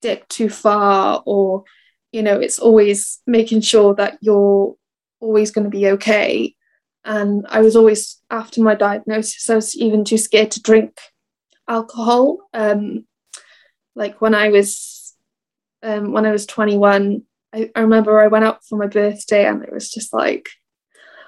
dip 0.01 0.27
too 0.29 0.49
far 0.49 1.23
or 1.27 1.65
you 2.13 2.23
know 2.23 2.39
it's 2.39 2.59
always 2.59 3.21
making 3.27 3.61
sure 3.61 3.95
that 3.95 4.19
you're 4.21 4.75
always 5.21 5.51
going 5.51 5.65
to 5.65 5.71
be 5.71 5.89
okay 5.89 6.55
and 7.05 7.47
I 7.49 7.61
was 7.61 7.77
always 7.77 8.21
after 8.31 8.63
my 8.63 8.75
diagnosis 8.75 9.49
I 9.49 9.55
was 9.55 9.77
even 9.77 10.05
too 10.05 10.19
scared 10.19 10.51
to 10.53 10.63
drink 10.63 10.99
alcohol 11.69 12.39
um 12.53 13.07
like 13.95 14.21
when 14.21 14.35
I 14.35 14.49
was 14.49 15.15
um 15.83 16.13
when 16.13 16.27
I 16.27 16.33
was 16.33 16.47
21 16.47 17.23
I, 17.53 17.71
I 17.75 17.81
remember 17.81 18.21
I 18.21 18.29
went 18.29 18.45
out 18.45 18.65
for 18.65 18.79
my 18.79 18.87
birthday 18.87 19.47
and 19.47 19.63
it 19.63 19.73
was 19.73 19.91
just 19.91 20.13
like, 20.13 20.49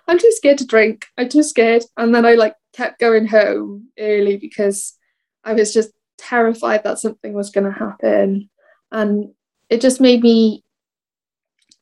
I'm 0.06 0.18
too 0.18 0.32
scared 0.32 0.58
to 0.58 0.66
drink. 0.66 1.06
I'm 1.18 1.28
too 1.28 1.42
scared. 1.42 1.84
And 1.96 2.14
then 2.14 2.24
I 2.24 2.34
like 2.34 2.54
kept 2.72 3.00
going 3.00 3.26
home 3.26 3.88
early 3.98 4.36
because 4.36 4.96
I 5.44 5.54
was 5.54 5.72
just 5.72 5.90
terrified 6.18 6.84
that 6.84 6.98
something 6.98 7.32
was 7.32 7.50
going 7.50 7.72
to 7.72 7.78
happen. 7.78 8.50
And 8.90 9.32
it 9.68 9.80
just 9.80 10.00
made 10.00 10.22
me, 10.22 10.64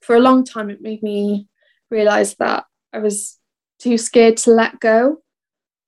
for 0.01 0.17
a 0.17 0.21
long 0.21 0.45
time, 0.45 0.71
it 0.71 0.81
made 0.81 1.03
me 1.03 1.49
realize 1.91 2.35
that 2.37 2.65
I 2.93 2.99
was 2.99 3.39
too 3.81 3.99
scared 3.99 4.37
to 4.39 4.51
let 4.51 4.81
go. 4.81 5.19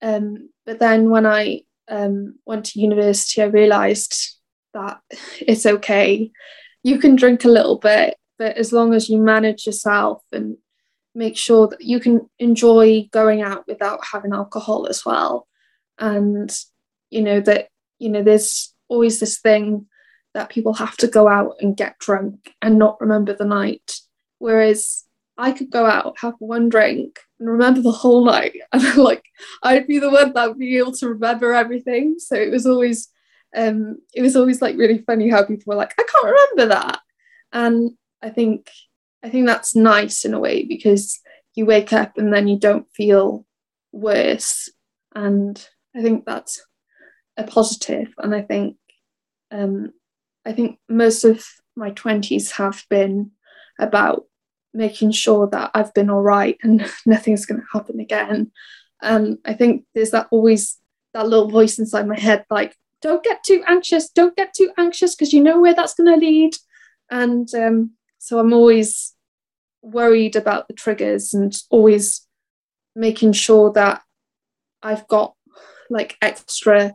Um, 0.01 0.51
but 0.67 0.79
then 0.79 1.11
when 1.11 1.27
I 1.27 1.63
um, 1.89 2.39
went 2.47 2.67
to 2.67 2.81
university, 2.81 3.43
I 3.43 3.47
realized 3.47 4.39
that 4.75 5.01
it's 5.41 5.67
okay. 5.67 6.31
You 6.83 6.99
can 6.99 7.17
drink 7.17 7.45
a 7.45 7.49
little 7.49 7.79
bit 7.79 8.17
but 8.43 8.57
as 8.57 8.73
long 8.73 8.93
as 8.93 9.09
you 9.09 9.19
manage 9.19 9.67
yourself 9.67 10.21
and 10.33 10.57
make 11.15 11.37
sure 11.37 11.69
that 11.69 11.83
you 11.83 12.01
can 12.01 12.29
enjoy 12.41 13.09
going 13.13 13.41
out 13.41 13.65
without 13.69 14.01
having 14.05 14.33
alcohol 14.33 14.89
as 14.89 15.07
well 15.07 15.47
and 16.01 16.59
you 17.09 17.23
know 17.23 17.41
that 17.41 17.69
you 18.01 18.09
know 18.09 18.21
there's 18.21 18.75
always 18.89 19.21
this 19.21 19.39
thing 19.39 19.87
that 20.35 20.49
people 20.49 20.75
have 20.75 20.97
to 20.97 21.07
go 21.07 21.29
out 21.29 21.55
and 21.61 21.77
get 21.77 21.97
drunk 22.01 22.53
and 22.61 22.81
not 22.81 23.01
remember 23.01 23.33
the 23.33 23.45
night 23.45 24.01
whereas 24.39 25.02
I 25.39 25.53
could 25.53 25.71
go 25.71 25.87
out, 25.87 26.19
have 26.19 26.35
one 26.39 26.69
drink, 26.69 27.19
and 27.41 27.49
remember 27.49 27.81
the 27.81 27.93
whole 27.93 28.25
night. 28.25 28.55
And 28.73 28.97
like 28.97 29.25
I'd 29.63 29.87
be 29.87 29.99
the 29.99 30.11
one 30.11 30.33
that 30.33 30.49
would 30.49 30.59
be 30.59 30.79
able 30.79 30.93
to 30.93 31.09
remember 31.09 31.53
everything. 31.53 32.17
So 32.19 32.37
it 32.37 32.51
was 32.51 32.67
always 32.67 33.09
um 33.55 33.99
it 34.15 34.23
was 34.23 34.37
always 34.37 34.63
like 34.63 34.77
really 34.77 34.99
funny 34.99 35.29
how 35.29 35.45
people 35.45 35.65
were 35.67 35.77
like, 35.77 35.95
I 35.99 36.05
can't 36.05 36.25
remember 36.25 36.75
that. 36.75 37.01
And 37.53 37.93
I 38.23 38.31
think 38.31 38.71
I 39.23 39.31
think 39.31 39.47
that's 39.47 39.77
nice 39.77 40.25
in 40.25 40.35
a 40.35 40.41
way 40.41 40.65
because 40.65 41.21
you 41.55 41.67
wake 41.67 41.93
up 41.93 42.19
and 42.19 42.33
then 42.33 42.49
you 42.49 42.59
don't 42.59 42.87
feel 42.95 43.47
worse. 43.93 44.71
And 45.15 45.65
I 45.95 46.03
think 46.03 46.25
that's 46.25 46.65
a 47.37 47.45
positive. 47.45 48.09
And 48.19 48.35
I 48.35 48.43
think 48.43 48.77
um, 49.51 49.93
I 50.45 50.53
think 50.53 50.79
most 50.89 51.25
of 51.25 51.47
my 51.77 51.91
20s 51.91 52.53
have 52.53 52.85
been 52.89 53.33
about 53.79 54.25
making 54.75 55.13
sure 55.13 55.47
that 55.49 55.71
I've 55.75 55.93
been 55.95 56.11
all 56.11 56.23
right 56.23 56.57
and 56.63 56.87
nothing's 57.07 57.47
going 57.47 57.61
to 57.61 57.67
happen 57.73 58.01
again. 58.01 58.51
And 59.01 59.39
I 59.45 59.55
think 59.55 59.85
there's 59.95 60.11
that 60.11 60.29
always 60.31 60.79
that 61.15 61.29
little 61.29 61.51
voice 61.51 61.79
inside 61.79 62.07
my 62.09 62.19
head 62.19 62.47
like, 62.51 62.77
don't 63.03 63.25
get 63.25 63.43
too 63.45 63.63
anxious, 63.67 64.09
don't 64.09 64.37
get 64.37 64.55
too 64.55 64.71
anxious 64.79 65.15
because 65.15 65.33
you 65.33 65.43
know 65.43 65.61
where 65.61 65.75
that's 65.75 65.95
going 65.95 66.13
to 66.13 66.25
lead. 66.25 66.55
And 67.11 67.53
um, 67.55 67.91
so 68.19 68.39
I'm 68.39 68.53
always 68.53 69.15
worried 69.83 70.37
about 70.37 70.69
the 70.69 70.75
triggers 70.75 71.35
and 71.35 71.53
always 71.69 72.27
making 72.95 73.33
sure 73.33 73.73
that 73.73 74.03
I've 74.83 75.07
got 75.09 75.35
like 75.91 76.17
extra 76.23 76.95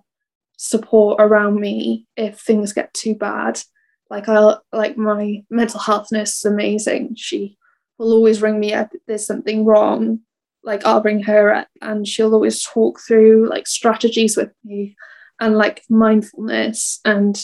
support 0.58 1.22
around 1.22 1.60
me 1.60 2.08
if 2.16 2.40
things 2.40 2.74
get 2.74 2.94
too 2.94 3.14
bad. 3.14 3.62
Like 4.10 4.30
I 4.30 4.56
like 4.72 4.98
my 4.98 5.44
mental 5.50 5.80
health 5.80 6.08
nurse 6.12 6.38
is 6.38 6.46
amazing. 6.46 7.16
She 7.16 7.58
will 7.98 8.14
always 8.14 8.42
ring 8.42 8.60
me 8.60 8.74
up 8.74 8.90
if 8.94 9.02
there's 9.08 9.26
something 9.26 9.66
wrong. 9.66 10.20
Like 10.64 10.86
I'll 10.86 11.02
bring 11.02 11.24
her 11.24 11.54
up 11.54 11.68
and 11.82 12.08
she'll 12.08 12.34
always 12.34 12.64
talk 12.64 13.00
through 13.00 13.50
like 13.50 13.68
strategies 13.68 14.36
with 14.36 14.52
me 14.64 14.96
and 15.40 15.58
like 15.58 15.84
mindfulness. 15.90 17.00
And 17.06 17.42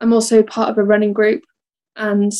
I'm 0.00 0.12
also 0.12 0.42
part 0.42 0.70
of 0.70 0.78
a 0.78 0.84
running 0.84 1.12
group 1.12 1.42
and 1.96 2.32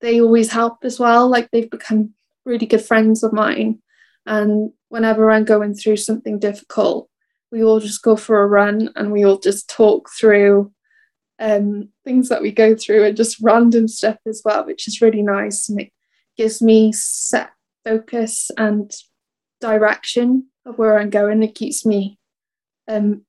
they 0.00 0.20
always 0.20 0.50
help 0.50 0.78
as 0.84 0.98
well. 0.98 1.28
Like 1.28 1.50
they've 1.50 1.70
become 1.70 2.14
really 2.44 2.66
good 2.66 2.82
friends 2.82 3.22
of 3.22 3.32
mine. 3.32 3.80
And 4.26 4.72
whenever 4.88 5.30
I'm 5.30 5.44
going 5.44 5.74
through 5.74 5.98
something 5.98 6.38
difficult, 6.38 7.08
we 7.52 7.62
all 7.62 7.80
just 7.80 8.02
go 8.02 8.16
for 8.16 8.42
a 8.42 8.46
run 8.46 8.90
and 8.96 9.12
we 9.12 9.24
all 9.24 9.38
just 9.38 9.68
talk 9.68 10.10
through 10.18 10.72
um, 11.38 11.88
things 12.04 12.28
that 12.28 12.42
we 12.42 12.52
go 12.52 12.74
through 12.74 13.04
and 13.04 13.16
just 13.16 13.40
random 13.42 13.88
stuff 13.88 14.16
as 14.26 14.42
well, 14.44 14.64
which 14.64 14.88
is 14.88 15.00
really 15.00 15.22
nice. 15.22 15.68
And 15.68 15.80
it 15.80 15.92
gives 16.36 16.60
me 16.62 16.92
set 16.92 17.50
focus 17.84 18.50
and 18.56 18.92
direction 19.60 20.48
of 20.66 20.78
where 20.78 20.98
I'm 20.98 21.10
going. 21.10 21.42
It 21.42 21.54
keeps 21.54 21.84
me 21.84 22.18
um, 22.88 23.24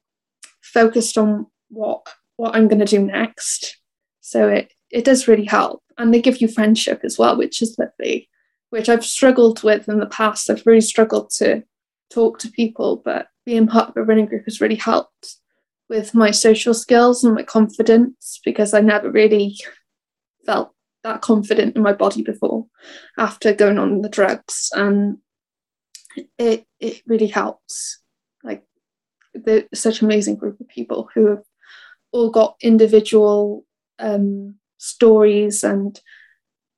focused 0.62 1.18
on 1.18 1.48
what 1.70 2.08
what 2.38 2.56
I'm 2.56 2.68
going 2.68 2.80
to 2.80 2.86
do 2.86 3.04
next. 3.04 3.78
So 4.22 4.50
it 4.50 4.74
it 4.92 5.06
does 5.06 5.28
really 5.28 5.46
help, 5.46 5.84
and 5.98 6.14
they 6.14 6.22
give 6.22 6.42
you 6.42 6.48
friendship 6.48 7.02
as 7.04 7.18
well, 7.18 7.38
which 7.38 7.62
is 7.62 7.78
lovely. 7.78 8.30
Which 8.70 8.90
I've 8.90 9.06
struggled 9.06 9.64
with 9.64 9.88
in 9.88 10.00
the 10.00 10.08
past. 10.08 10.50
I've 10.50 10.66
really 10.66 10.82
struggled 10.82 11.30
to 11.38 11.64
talk 12.10 12.40
to 12.40 12.52
people, 12.52 13.02
but 13.04 13.28
being 13.46 13.68
part 13.68 13.90
of 13.90 13.98
a 13.98 14.04
running 14.04 14.26
group 14.26 14.46
has 14.46 14.60
really 14.60 14.76
helped 14.76 15.38
with 15.88 16.16
my 16.16 16.32
social 16.32 16.74
skills 16.74 17.24
and 17.24 17.36
my 17.36 17.44
confidence 17.44 18.40
because 18.44 18.74
I 18.74 18.82
never 18.82 19.12
really 19.12 19.56
felt 20.46 20.75
that 21.06 21.22
confident 21.22 21.76
in 21.76 21.84
my 21.84 21.94
body 21.94 22.24
before 22.24 22.66
after 23.18 23.54
going 23.54 23.78
on 23.78 24.02
the 24.02 24.10
drugs 24.10 24.70
and 24.74 25.20
it 26.38 26.66
it 26.80 27.02
really 27.06 27.28
helps. 27.28 28.02
Like 28.44 28.64
they're 29.34 29.66
such 29.74 30.02
an 30.02 30.08
amazing 30.08 30.36
group 30.36 30.60
of 30.60 30.68
people 30.68 31.10
who 31.14 31.28
have 31.28 31.44
all 32.12 32.32
got 32.32 32.56
individual 32.62 33.66
um, 34.00 34.56
stories 34.78 35.64
and 35.64 36.00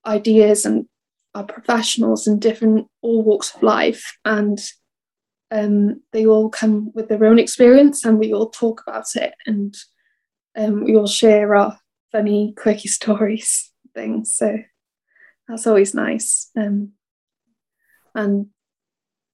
ideas 0.06 0.66
and 0.66 0.88
are 1.34 1.46
professionals 1.46 2.28
in 2.28 2.40
different 2.40 2.88
all 3.02 3.24
walks 3.24 3.56
of 3.56 3.64
life 3.64 4.18
and 4.26 4.60
um, 5.52 6.02
they 6.12 6.26
all 6.26 6.50
come 6.50 6.92
with 6.94 7.08
their 7.08 7.24
own 7.24 7.40
experience 7.40 8.04
and 8.04 8.20
we 8.20 8.34
all 8.34 8.50
talk 8.50 8.82
about 8.86 9.16
it 9.16 9.34
and 9.46 9.76
um, 10.58 10.84
we 10.84 10.98
all 10.98 11.08
share 11.08 11.56
our 11.56 11.78
funny, 12.12 12.54
quirky 12.58 12.88
stories, 13.00 13.72
things. 13.98 14.36
So 14.36 14.60
that's 15.48 15.68
always 15.68 15.94
nice. 15.94 16.50
Um, 16.56 16.92
and 18.14 18.48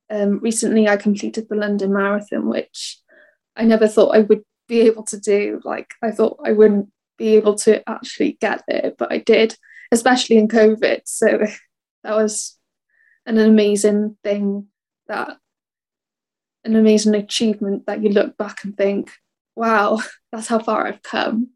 um, 0.09 0.39
recently 0.39 0.87
I 0.87 0.97
completed 0.97 1.47
the 1.49 1.55
London 1.55 1.93
Marathon, 1.93 2.47
which 2.47 2.99
I 3.55 3.63
never 3.65 3.87
thought 3.87 4.15
I 4.15 4.21
would 4.21 4.43
be 4.67 4.81
able 4.81 5.03
to 5.05 5.19
do. 5.19 5.59
Like 5.63 5.93
I 6.01 6.11
thought 6.11 6.39
I 6.45 6.53
wouldn't 6.53 6.89
be 7.17 7.35
able 7.35 7.55
to 7.55 7.87
actually 7.89 8.37
get 8.39 8.63
there, 8.67 8.93
but 8.97 9.11
I 9.11 9.17
did, 9.17 9.55
especially 9.91 10.37
in 10.37 10.47
COVID. 10.47 11.01
So 11.05 11.27
that 12.03 12.15
was 12.15 12.57
an 13.25 13.37
amazing 13.37 14.17
thing 14.23 14.67
that 15.07 15.37
an 16.65 16.75
amazing 16.77 17.15
achievement 17.15 17.85
that 17.87 18.01
you 18.01 18.09
look 18.09 18.37
back 18.37 18.63
and 18.63 18.75
think, 18.77 19.11
wow, 19.55 19.99
that's 20.31 20.47
how 20.47 20.59
far 20.59 20.87
I've 20.87 21.03
come. 21.03 21.49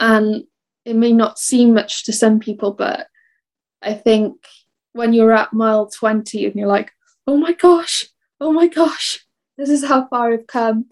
And 0.00 0.44
it 0.84 0.96
may 0.96 1.12
not 1.12 1.38
seem 1.38 1.74
much 1.74 2.04
to 2.04 2.12
some 2.12 2.40
people, 2.40 2.72
but 2.72 3.06
I 3.82 3.94
think 3.94 4.36
when 4.92 5.12
you're 5.12 5.32
at 5.32 5.52
mile 5.52 5.88
20 5.88 6.46
and 6.46 6.54
you're 6.54 6.66
like, 6.66 6.92
oh 7.26 7.36
my 7.36 7.52
gosh, 7.52 8.06
oh 8.40 8.52
my 8.52 8.66
gosh, 8.66 9.24
this 9.56 9.68
is 9.68 9.84
how 9.84 10.08
far 10.08 10.32
I've 10.32 10.46
come. 10.46 10.86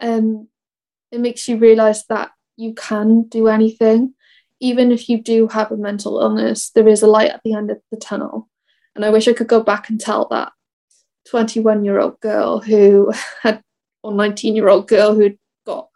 Um, 0.00 0.48
it 1.10 1.20
makes 1.20 1.46
you 1.46 1.58
realize 1.58 2.04
that 2.06 2.30
you 2.56 2.74
can 2.74 3.24
do 3.24 3.48
anything. 3.48 4.14
Even 4.60 4.92
if 4.92 5.08
you 5.08 5.20
do 5.20 5.48
have 5.48 5.70
a 5.70 5.76
mental 5.76 6.20
illness, 6.20 6.70
there 6.70 6.88
is 6.88 7.02
a 7.02 7.06
light 7.06 7.30
at 7.30 7.42
the 7.44 7.54
end 7.54 7.70
of 7.70 7.78
the 7.90 7.96
tunnel. 7.96 8.48
And 8.94 9.04
I 9.04 9.10
wish 9.10 9.28
I 9.28 9.32
could 9.32 9.48
go 9.48 9.62
back 9.62 9.88
and 9.88 10.00
tell 10.00 10.28
that 10.28 10.52
21 11.28 11.84
year 11.84 12.00
old 12.00 12.20
girl 12.20 12.60
who 12.60 13.12
had, 13.42 13.62
or 14.02 14.12
19 14.12 14.56
year 14.56 14.68
old 14.68 14.88
girl 14.88 15.14
who'd 15.14 15.38
got 15.66 15.88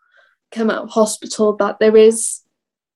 come 0.53 0.71
out 0.71 0.85
of 0.85 0.91
hospital 0.91 1.57
that 1.57 1.79
there 1.79 1.97
is 1.97 2.41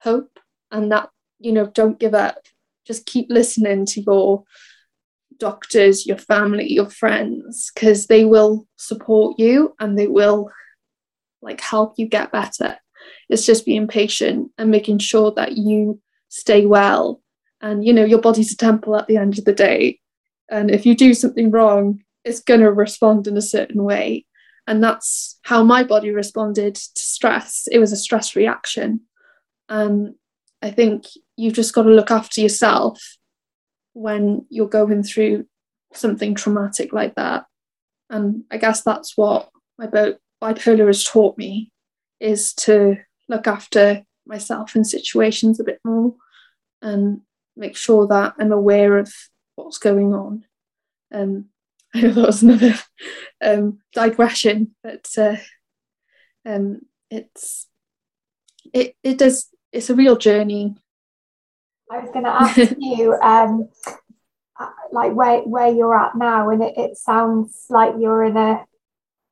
hope 0.03 0.39
and 0.71 0.93
that, 0.93 1.11
you 1.39 1.53
know, 1.53 1.67
don't 1.67 1.99
give 1.99 2.15
up. 2.15 2.39
Just 2.87 3.07
keep 3.07 3.27
listening 3.31 3.87
to 3.87 4.01
your 4.01 4.45
doctors, 5.39 6.07
your 6.07 6.19
family, 6.19 6.73
your 6.73 6.89
friends, 6.89 7.71
because 7.75 8.07
they 8.07 8.25
will 8.25 8.67
support 8.77 9.39
you 9.39 9.75
and 9.81 9.99
they 9.99 10.07
will 10.07 10.51
like 11.43 11.61
help 11.61 11.95
you 11.97 12.07
get 12.07 12.33
better. 12.33 12.77
It's 13.29 13.47
just 13.47 13.65
being 13.65 13.89
patient 13.89 14.51
and 14.59 14.71
making 14.71 14.99
sure 14.99 15.33
that 15.33 15.57
you 15.57 16.01
stay 16.29 16.67
well. 16.67 17.23
And 17.61 17.85
you 17.85 17.93
know, 17.93 18.05
your 18.05 18.21
body's 18.21 18.53
a 18.53 18.57
temple 18.57 18.97
at 18.97 19.07
the 19.07 19.17
end 19.17 19.39
of 19.39 19.45
the 19.45 19.53
day. 19.53 20.01
And 20.51 20.71
if 20.71 20.85
you 20.85 20.95
do 20.95 21.15
something 21.15 21.51
wrong, 21.51 22.03
it's 22.25 22.41
going 22.41 22.61
to 22.61 22.73
respond 22.73 23.27
in 23.27 23.37
a 23.37 23.43
certain 23.43 23.83
way. 23.85 24.27
And 24.67 24.83
that's 24.83 25.39
how 25.43 25.63
my 25.65 25.83
body 25.83 26.11
responded 26.11 26.75
to 26.75 27.03
stress. 27.03 27.67
It 27.71 27.79
was 27.79 27.93
a 27.93 27.97
stress 27.97 28.37
reaction. 28.37 29.01
And 29.71 30.17
I 30.61 30.71
think 30.71 31.05
you've 31.37 31.55
just 31.55 31.75
got 31.75 31.85
to 31.85 31.91
look 31.91 32.11
after 32.11 32.41
yourself 32.41 33.01
when 33.95 34.45
you're 34.51 34.69
going 34.69 35.03
through 35.03 35.47
something 35.95 36.35
traumatic 36.35 36.93
like 36.93 37.15
that. 37.15 37.47
And 38.11 38.45
I 38.51 38.59
guess 38.59 38.83
that's 38.83 39.17
what 39.17 39.49
my 39.79 39.87
bipolar 39.87 40.87
has 40.89 41.05
taught 41.05 41.39
me 41.39 41.71
is 42.19 42.53
to 42.55 42.97
look 43.29 43.47
after 43.47 44.05
myself 44.27 44.77
in 44.77 44.85
situations 44.85 45.59
a 45.59 45.65
bit 45.65 45.81
more 45.85 46.15
and 46.83 47.23
make 47.57 47.77
sure 47.77 48.07
that 48.09 48.35
I'm 48.39 48.53
aware 48.53 48.99
of 48.99 49.13
what's 49.55 49.79
going 49.79 50.13
on. 50.13 50.45
Um, 51.13 51.47
I 51.95 52.03
know 52.03 52.13
that 52.13 52.27
was 52.27 52.43
another 52.43 52.75
um, 53.43 53.79
digression, 53.93 54.75
but 54.83 55.09
uh, 55.19 55.37
um, 56.47 56.83
it's 57.11 57.67
it 58.73 58.95
it 59.03 59.19
does 59.19 59.49
it's 59.73 59.91
a 59.91 59.95
real 59.95 60.17
journey. 60.17 60.75
I 61.91 61.99
was 61.99 62.11
going 62.13 62.25
to 62.25 62.31
ask 62.31 62.75
you, 62.79 63.15
um, 63.15 63.69
uh, 64.59 64.71
like 64.93 65.13
where 65.13 65.41
where 65.41 65.69
you're 65.69 65.99
at 65.99 66.17
now, 66.17 66.51
and 66.51 66.63
it, 66.63 66.75
it 66.77 66.97
sounds 66.97 67.67
like 67.69 67.95
you're 67.99 68.25
in 68.25 68.37
a 68.37 68.65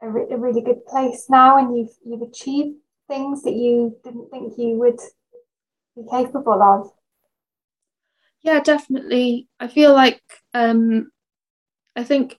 a, 0.02 0.08
re- 0.08 0.30
a 0.30 0.36
really 0.36 0.60
good 0.60 0.84
place 0.86 1.26
now, 1.28 1.58
and 1.58 1.76
you've 1.76 1.94
you've 2.04 2.22
achieved 2.22 2.76
things 3.08 3.42
that 3.42 3.54
you 3.54 3.96
didn't 4.04 4.30
think 4.30 4.54
you 4.58 4.76
would 4.76 5.00
be 5.96 6.02
capable 6.10 6.62
of. 6.62 6.90
Yeah, 8.42 8.60
definitely. 8.60 9.48
I 9.58 9.68
feel 9.68 9.92
like 9.92 10.22
um, 10.54 11.10
I 11.96 12.04
think 12.04 12.38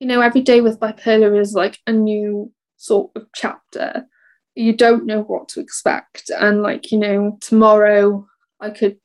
you 0.00 0.08
know, 0.08 0.20
every 0.20 0.42
day 0.42 0.60
with 0.60 0.80
bipolar 0.80 1.40
is 1.40 1.54
like 1.54 1.78
a 1.86 1.92
new 1.92 2.52
sort 2.76 3.10
of 3.16 3.26
chapter. 3.34 4.06
You 4.54 4.72
don't 4.72 5.06
know 5.06 5.22
what 5.22 5.48
to 5.50 5.60
expect. 5.60 6.30
And 6.30 6.62
like, 6.62 6.92
you 6.92 6.98
know, 6.98 7.38
tomorrow 7.40 8.26
I 8.60 8.70
could, 8.70 8.98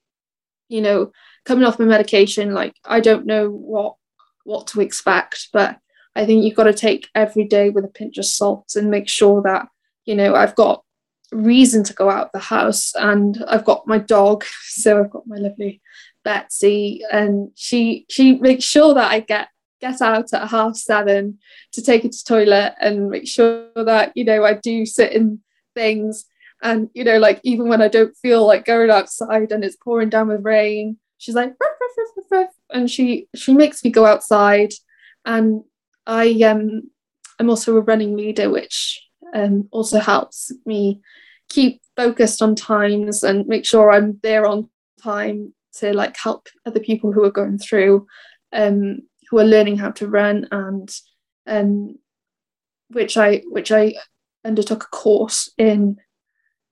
you 0.67 0.81
know, 0.81 1.11
coming 1.45 1.65
off 1.65 1.79
my 1.79 1.85
medication, 1.85 2.53
like 2.53 2.75
I 2.85 2.99
don't 2.99 3.25
know 3.25 3.49
what 3.49 3.95
what 4.43 4.67
to 4.67 4.81
expect, 4.81 5.49
but 5.53 5.77
I 6.15 6.25
think 6.25 6.43
you've 6.43 6.55
got 6.55 6.63
to 6.63 6.73
take 6.73 7.07
every 7.15 7.45
day 7.45 7.69
with 7.69 7.85
a 7.85 7.89
pinch 7.89 8.17
of 8.17 8.25
salt 8.25 8.73
and 8.75 8.89
make 8.89 9.07
sure 9.07 9.41
that, 9.43 9.67
you 10.05 10.15
know, 10.15 10.35
I've 10.35 10.55
got 10.55 10.83
reason 11.31 11.83
to 11.83 11.93
go 11.93 12.09
out 12.09 12.25
of 12.25 12.31
the 12.33 12.39
house 12.39 12.93
and 12.95 13.43
I've 13.47 13.65
got 13.65 13.87
my 13.87 13.97
dog. 13.97 14.45
So 14.69 14.99
I've 14.99 15.09
got 15.09 15.27
my 15.27 15.35
lovely 15.35 15.81
Betsy 16.23 17.01
and 17.11 17.51
she 17.55 18.05
she 18.09 18.35
makes 18.35 18.63
sure 18.63 18.93
that 18.93 19.11
I 19.11 19.19
get 19.19 19.49
get 19.79 20.01
out 20.01 20.33
at 20.33 20.49
half 20.49 20.75
seven 20.75 21.39
to 21.73 21.81
take 21.81 22.05
it 22.05 22.11
to 22.11 22.23
toilet 22.23 22.75
and 22.79 23.09
make 23.09 23.27
sure 23.27 23.67
that 23.75 24.11
you 24.15 24.23
know 24.23 24.43
I 24.43 24.53
do 24.53 24.85
sit 24.85 25.13
in 25.13 25.39
things. 25.75 26.25
And 26.61 26.89
you 26.93 27.03
know 27.03 27.17
like 27.17 27.39
even 27.43 27.69
when 27.69 27.81
I 27.81 27.87
don't 27.87 28.15
feel 28.17 28.45
like 28.45 28.65
going 28.65 28.89
outside 28.89 29.51
and 29.51 29.63
it's 29.63 29.77
pouring 29.77 30.09
down 30.09 30.27
with 30.27 30.43
rain 30.43 30.97
she's 31.19 31.35
like 31.35 31.49
ruff, 31.49 31.71
ruff, 31.79 32.25
ruff, 32.31 32.49
and 32.71 32.89
she 32.89 33.27
she 33.35 33.53
makes 33.53 33.83
me 33.83 33.91
go 33.91 34.05
outside. 34.05 34.73
And 35.25 35.63
I 36.07 36.31
um 36.43 36.89
I'm 37.37 37.49
also 37.49 37.77
a 37.77 37.81
running 37.81 38.17
leader 38.17 38.49
which 38.49 39.05
um 39.35 39.69
also 39.71 39.99
helps 39.99 40.51
me 40.65 41.01
keep 41.49 41.81
focused 41.95 42.41
on 42.41 42.55
times 42.55 43.23
and 43.23 43.45
make 43.47 43.65
sure 43.65 43.91
I'm 43.91 44.19
there 44.23 44.47
on 44.47 44.69
time 45.03 45.53
to 45.73 45.93
like 45.93 46.17
help 46.17 46.47
other 46.65 46.79
people 46.79 47.11
who 47.11 47.23
are 47.23 47.31
going 47.31 47.59
through 47.59 48.07
um 48.53 48.99
who 49.29 49.39
are 49.39 49.45
learning 49.45 49.77
how 49.77 49.91
to 49.91 50.07
run 50.07 50.47
and 50.51 50.89
um, 51.47 51.95
which 52.89 53.17
I 53.17 53.43
which 53.47 53.71
I 53.71 53.93
undertook 54.45 54.83
a 54.83 54.87
course 54.87 55.51
in 55.57 55.97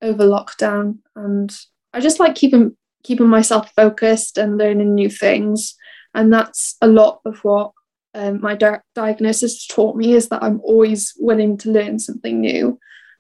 over 0.02 0.26
lockdown, 0.26 1.00
and 1.16 1.56
I 1.94 2.00
just 2.00 2.20
like 2.20 2.36
keeping 2.36 2.76
keeping 3.04 3.28
myself 3.28 3.72
focused 3.76 4.38
and 4.38 4.58
learning 4.58 4.96
new 4.96 5.10
things, 5.10 5.76
and 6.14 6.32
that's 6.32 6.76
a 6.82 6.88
lot 6.88 7.22
of 7.26 7.44
what 7.44 7.72
um, 8.14 8.42
my 8.42 8.56
di- 8.56 8.82
diagnosis 8.96 9.66
taught 9.68 9.96
me 9.96 10.14
is 10.14 10.30
that 10.30 10.44
I'm 10.44 10.60
always 10.62 11.14
willing 11.18 11.58
to 11.60 11.72
learn 11.72 12.00
something 12.00 12.40
new, 12.40 12.80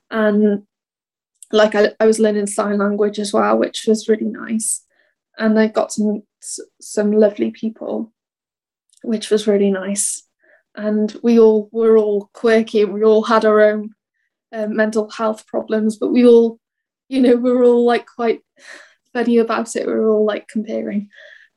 and 0.09 0.63
like 1.51 1.75
I, 1.75 1.91
I 1.99 2.05
was 2.05 2.19
learning 2.19 2.47
sign 2.47 2.79
language 2.79 3.19
as 3.19 3.33
well, 3.33 3.57
which 3.57 3.85
was 3.87 4.09
really 4.09 4.25
nice, 4.25 4.83
and 5.37 5.59
I 5.59 5.67
got 5.67 5.89
to 5.91 6.03
meet 6.03 6.23
some 6.81 7.11
lovely 7.11 7.51
people, 7.51 8.13
which 9.03 9.29
was 9.29 9.47
really 9.47 9.71
nice. 9.71 10.23
And 10.75 11.15
we 11.23 11.39
all 11.39 11.69
were 11.71 11.97
all 11.97 12.29
quirky 12.33 12.85
we 12.85 13.03
all 13.03 13.23
had 13.23 13.45
our 13.45 13.61
own 13.61 13.91
um, 14.53 14.75
mental 14.75 15.09
health 15.09 15.47
problems 15.47 15.97
but 15.97 16.09
we 16.09 16.25
all 16.25 16.59
you 17.09 17.19
know 17.19 17.35
we 17.35 17.51
were 17.51 17.63
all 17.63 17.85
like 17.85 18.05
quite 18.05 18.41
funny 19.13 19.37
about 19.37 19.75
it. 19.75 19.87
We 19.87 19.93
were 19.93 20.09
all 20.09 20.25
like 20.25 20.47
comparing. 20.47 21.09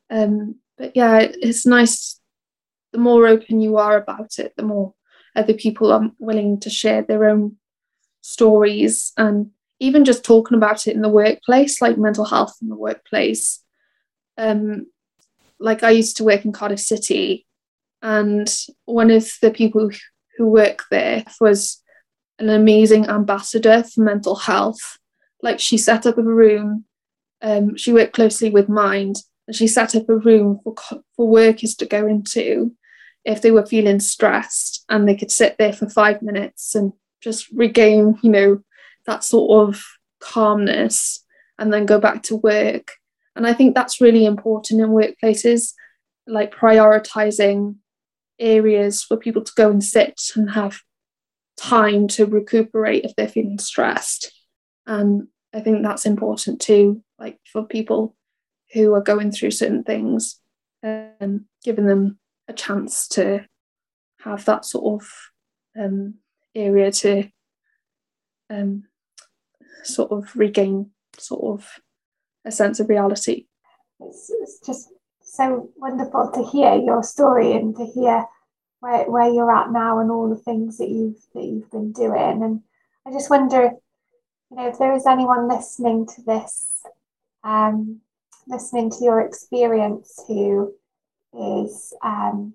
Um, 0.08 0.56
but 0.78 0.92
yeah 0.96 1.18
it's 1.20 1.66
nice 1.66 2.18
the 2.92 2.98
more 2.98 3.26
open 3.26 3.60
you 3.60 3.76
are 3.76 3.96
about 3.96 4.38
it 4.38 4.52
the 4.56 4.64
more 4.64 4.94
other 5.36 5.54
people 5.54 5.92
are 5.92 6.10
willing 6.18 6.58
to 6.60 6.70
share 6.70 7.02
their 7.02 7.28
own 7.28 7.56
stories 8.22 9.12
and 9.16 9.50
even 9.80 10.04
just 10.04 10.24
talking 10.24 10.56
about 10.56 10.86
it 10.86 10.94
in 10.94 11.02
the 11.02 11.08
workplace 11.08 11.80
like 11.80 11.96
mental 11.96 12.24
health 12.24 12.56
in 12.62 12.68
the 12.68 12.76
workplace. 12.76 13.60
Um, 14.36 14.86
like 15.60 15.82
i 15.82 15.90
used 15.90 16.16
to 16.16 16.24
work 16.24 16.44
in 16.44 16.52
cardiff 16.52 16.80
city 16.80 17.46
and 18.02 18.48
one 18.86 19.10
of 19.10 19.30
the 19.42 19.50
people 19.50 19.90
who 20.36 20.46
work 20.46 20.84
there 20.90 21.24
was 21.40 21.82
an 22.40 22.48
amazing 22.48 23.06
ambassador 23.08 23.84
for 23.84 24.00
mental 24.00 24.34
health. 24.34 24.98
Like 25.42 25.60
she 25.60 25.76
set 25.76 26.06
up 26.06 26.18
a 26.18 26.22
room, 26.22 26.84
um, 27.42 27.76
she 27.76 27.92
worked 27.92 28.14
closely 28.14 28.50
with 28.50 28.68
Mind, 28.68 29.16
and 29.46 29.54
she 29.54 29.66
set 29.66 29.94
up 29.94 30.08
a 30.08 30.16
room 30.16 30.60
for, 30.64 30.74
for 31.16 31.28
workers 31.28 31.74
to 31.76 31.86
go 31.86 32.06
into 32.06 32.74
if 33.24 33.42
they 33.42 33.50
were 33.50 33.66
feeling 33.66 34.00
stressed 34.00 34.84
and 34.88 35.06
they 35.06 35.14
could 35.14 35.30
sit 35.30 35.56
there 35.58 35.74
for 35.74 35.88
five 35.90 36.22
minutes 36.22 36.74
and 36.74 36.92
just 37.20 37.50
regain, 37.50 38.18
you 38.22 38.30
know, 38.30 38.62
that 39.04 39.22
sort 39.22 39.68
of 39.68 39.82
calmness 40.20 41.22
and 41.58 41.70
then 41.70 41.84
go 41.84 42.00
back 42.00 42.22
to 42.22 42.36
work. 42.36 42.92
And 43.40 43.46
I 43.46 43.54
think 43.54 43.74
that's 43.74 44.02
really 44.02 44.26
important 44.26 44.82
in 44.82 44.90
workplaces, 44.90 45.72
like 46.26 46.54
prioritizing 46.54 47.76
areas 48.38 49.02
for 49.02 49.16
people 49.16 49.42
to 49.42 49.52
go 49.56 49.70
and 49.70 49.82
sit 49.82 50.20
and 50.36 50.50
have 50.50 50.78
time 51.56 52.06
to 52.08 52.26
recuperate 52.26 53.06
if 53.06 53.16
they're 53.16 53.28
feeling 53.28 53.58
stressed. 53.58 54.30
And 54.86 55.28
I 55.54 55.60
think 55.60 55.82
that's 55.82 56.04
important 56.04 56.60
too, 56.60 57.02
like 57.18 57.38
for 57.50 57.64
people 57.64 58.14
who 58.74 58.92
are 58.92 59.00
going 59.00 59.32
through 59.32 59.52
certain 59.52 59.84
things 59.84 60.38
and 60.82 61.46
giving 61.64 61.86
them 61.86 62.18
a 62.46 62.52
chance 62.52 63.08
to 63.08 63.46
have 64.20 64.44
that 64.44 64.66
sort 64.66 65.00
of 65.00 65.10
um, 65.82 66.16
area 66.54 66.92
to 66.92 67.26
um, 68.50 68.82
sort 69.82 70.12
of 70.12 70.30
regain 70.36 70.90
sort 71.16 71.58
of 71.58 71.80
a 72.44 72.52
sense 72.52 72.80
of 72.80 72.88
reality. 72.88 73.46
It's, 74.00 74.30
it's 74.30 74.60
just 74.64 74.88
so 75.22 75.70
wonderful 75.76 76.30
to 76.32 76.44
hear 76.44 76.74
your 76.74 77.02
story 77.02 77.52
and 77.52 77.76
to 77.76 77.86
hear 77.86 78.26
where, 78.80 79.08
where 79.10 79.30
you're 79.32 79.54
at 79.54 79.70
now 79.70 80.00
and 80.00 80.10
all 80.10 80.28
the 80.28 80.42
things 80.42 80.78
that 80.78 80.88
you've 80.88 81.20
that 81.34 81.44
you've 81.44 81.70
been 81.70 81.92
doing. 81.92 82.42
And 82.42 82.62
I 83.06 83.12
just 83.12 83.30
wonder, 83.30 83.72
you 84.50 84.56
know, 84.56 84.68
if 84.68 84.78
there 84.78 84.94
is 84.94 85.06
anyone 85.06 85.48
listening 85.48 86.06
to 86.06 86.22
this, 86.22 86.66
um, 87.44 88.00
listening 88.48 88.90
to 88.90 89.04
your 89.04 89.20
experience 89.20 90.22
who 90.26 90.74
is 91.38 91.92
um, 92.02 92.54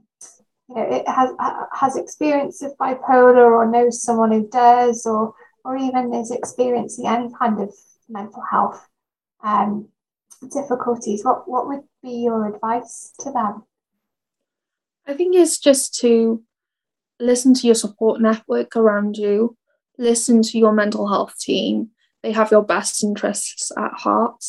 you 0.67 0.75
know, 0.75 0.81
it 0.81 1.07
has 1.07 1.29
has 1.71 1.95
experience 1.95 2.61
of 2.63 2.75
bipolar 2.77 3.51
or 3.51 3.69
knows 3.69 4.01
someone 4.01 4.31
who 4.31 4.47
does 4.49 5.05
or 5.05 5.33
or 5.63 5.77
even 5.77 6.13
is 6.13 6.31
experiencing 6.31 7.07
any 7.07 7.29
kind 7.37 7.61
of 7.61 7.73
mental 8.09 8.43
health 8.49 8.87
um, 9.45 9.87
difficulties, 10.51 11.23
what, 11.23 11.47
what 11.47 11.67
would 11.67 11.83
be 12.01 12.23
your 12.23 12.53
advice 12.53 13.13
to 13.19 13.31
them? 13.31 13.63
I 15.07 15.13
think 15.13 15.35
it's 15.35 15.59
just 15.59 15.95
to 15.99 16.43
listen 17.19 17.53
to 17.53 17.67
your 17.67 17.75
support 17.75 18.19
network 18.19 18.75
around 18.75 19.17
you, 19.17 19.55
listen 19.97 20.41
to 20.41 20.57
your 20.57 20.73
mental 20.73 21.07
health 21.07 21.37
team. 21.39 21.91
They 22.23 22.31
have 22.31 22.51
your 22.51 22.63
best 22.63 23.03
interests 23.03 23.71
at 23.77 23.93
heart. 23.93 24.43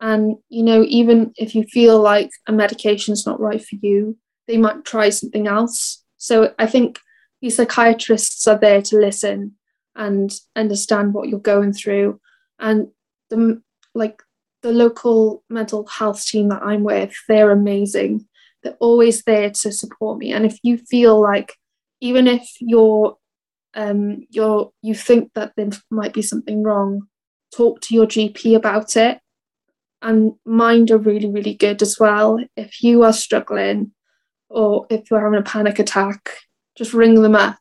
And, 0.00 0.36
you 0.48 0.62
know, 0.62 0.84
even 0.86 1.32
if 1.36 1.54
you 1.54 1.64
feel 1.64 2.00
like 2.00 2.30
a 2.46 2.52
medication 2.52 3.14
is 3.14 3.26
not 3.26 3.40
right 3.40 3.64
for 3.64 3.76
you, 3.80 4.18
they 4.46 4.58
might 4.58 4.84
try 4.84 5.08
something 5.08 5.46
else. 5.46 6.04
So 6.18 6.54
I 6.58 6.66
think 6.66 7.00
these 7.40 7.56
psychiatrists 7.56 8.46
are 8.46 8.58
there 8.58 8.82
to 8.82 8.98
listen 8.98 9.54
and 9.96 10.30
understand 10.54 11.14
what 11.14 11.28
you're 11.28 11.40
going 11.40 11.72
through. 11.72 12.20
And 12.60 12.88
the 13.30 13.62
like 13.94 14.22
the 14.62 14.72
local 14.72 15.44
mental 15.48 15.86
health 15.86 16.24
team 16.24 16.48
that 16.48 16.62
I'm 16.62 16.84
with, 16.84 17.14
they're 17.28 17.50
amazing. 17.50 18.26
They're 18.62 18.76
always 18.80 19.22
there 19.22 19.50
to 19.50 19.72
support 19.72 20.18
me. 20.18 20.32
And 20.32 20.44
if 20.44 20.58
you 20.62 20.78
feel 20.78 21.20
like, 21.20 21.54
even 22.00 22.26
if 22.26 22.48
you're, 22.60 23.16
um, 23.74 24.26
you're, 24.30 24.70
you 24.82 24.94
think 24.94 25.32
that 25.34 25.52
there 25.56 25.70
might 25.90 26.12
be 26.12 26.22
something 26.22 26.62
wrong, 26.62 27.02
talk 27.54 27.80
to 27.82 27.94
your 27.94 28.06
GP 28.06 28.56
about 28.56 28.96
it. 28.96 29.18
And 30.00 30.32
mind 30.44 30.90
are 30.90 30.98
really, 30.98 31.28
really 31.28 31.54
good 31.54 31.82
as 31.82 31.98
well. 31.98 32.38
If 32.56 32.82
you 32.82 33.02
are 33.02 33.12
struggling 33.12 33.92
or 34.48 34.86
if 34.90 35.10
you're 35.10 35.20
having 35.20 35.40
a 35.40 35.42
panic 35.42 35.78
attack, 35.78 36.30
just 36.76 36.94
ring 36.94 37.22
them 37.22 37.34
up 37.34 37.58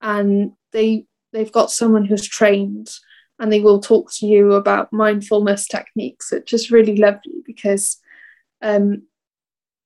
and 0.00 0.52
they 0.72 1.06
they've 1.32 1.52
got 1.52 1.70
someone 1.70 2.04
who's 2.04 2.26
trained 2.26 2.90
and 3.40 3.50
they 3.50 3.60
will 3.60 3.80
talk 3.80 4.12
to 4.12 4.26
you 4.26 4.52
about 4.52 4.92
mindfulness 4.92 5.66
techniques, 5.66 6.30
which 6.30 6.52
is 6.52 6.70
really 6.70 6.96
lovely 6.96 7.42
because 7.46 7.96
um, 8.60 9.06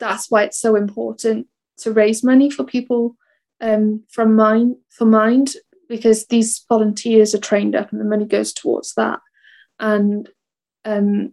that's 0.01 0.29
why 0.29 0.43
it's 0.43 0.59
so 0.59 0.75
important 0.75 1.47
to 1.79 1.93
raise 1.93 2.25
money 2.25 2.51
for 2.51 2.65
people 2.65 3.17
um, 3.61 4.03
from 4.11 4.35
mind 4.35 4.75
for 4.91 5.05
mind 5.05 5.55
because 5.89 6.27
these 6.27 6.65
volunteers 6.69 7.33
are 7.33 7.39
trained 7.39 7.77
up 7.77 7.93
and 7.93 8.01
the 8.01 8.05
money 8.05 8.27
goes 8.27 8.53
towards 8.53 8.93
that. 8.95 9.21
And 9.79 10.29
um, 10.85 11.33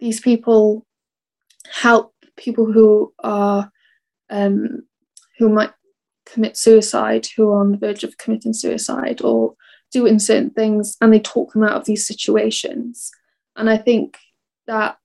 these 0.00 0.20
people 0.20 0.84
help 1.70 2.12
people 2.36 2.70
who 2.70 3.14
are 3.22 3.70
um, 4.28 4.82
who 5.38 5.48
might 5.48 5.72
commit 6.26 6.56
suicide 6.56 7.28
who 7.36 7.48
are 7.50 7.60
on 7.60 7.70
the 7.70 7.78
verge 7.78 8.02
of 8.02 8.18
committing 8.18 8.54
suicide 8.54 9.20
or 9.22 9.54
doing 9.94 10.18
certain 10.18 10.50
things 10.50 10.96
and 11.00 11.14
they 11.14 11.20
talk 11.20 11.52
them 11.52 11.62
out 11.62 11.76
of 11.76 11.84
these 11.86 12.06
situations. 12.06 13.10
And 13.56 13.70
I 13.70 13.78
think 13.78 14.18
that 14.66 14.98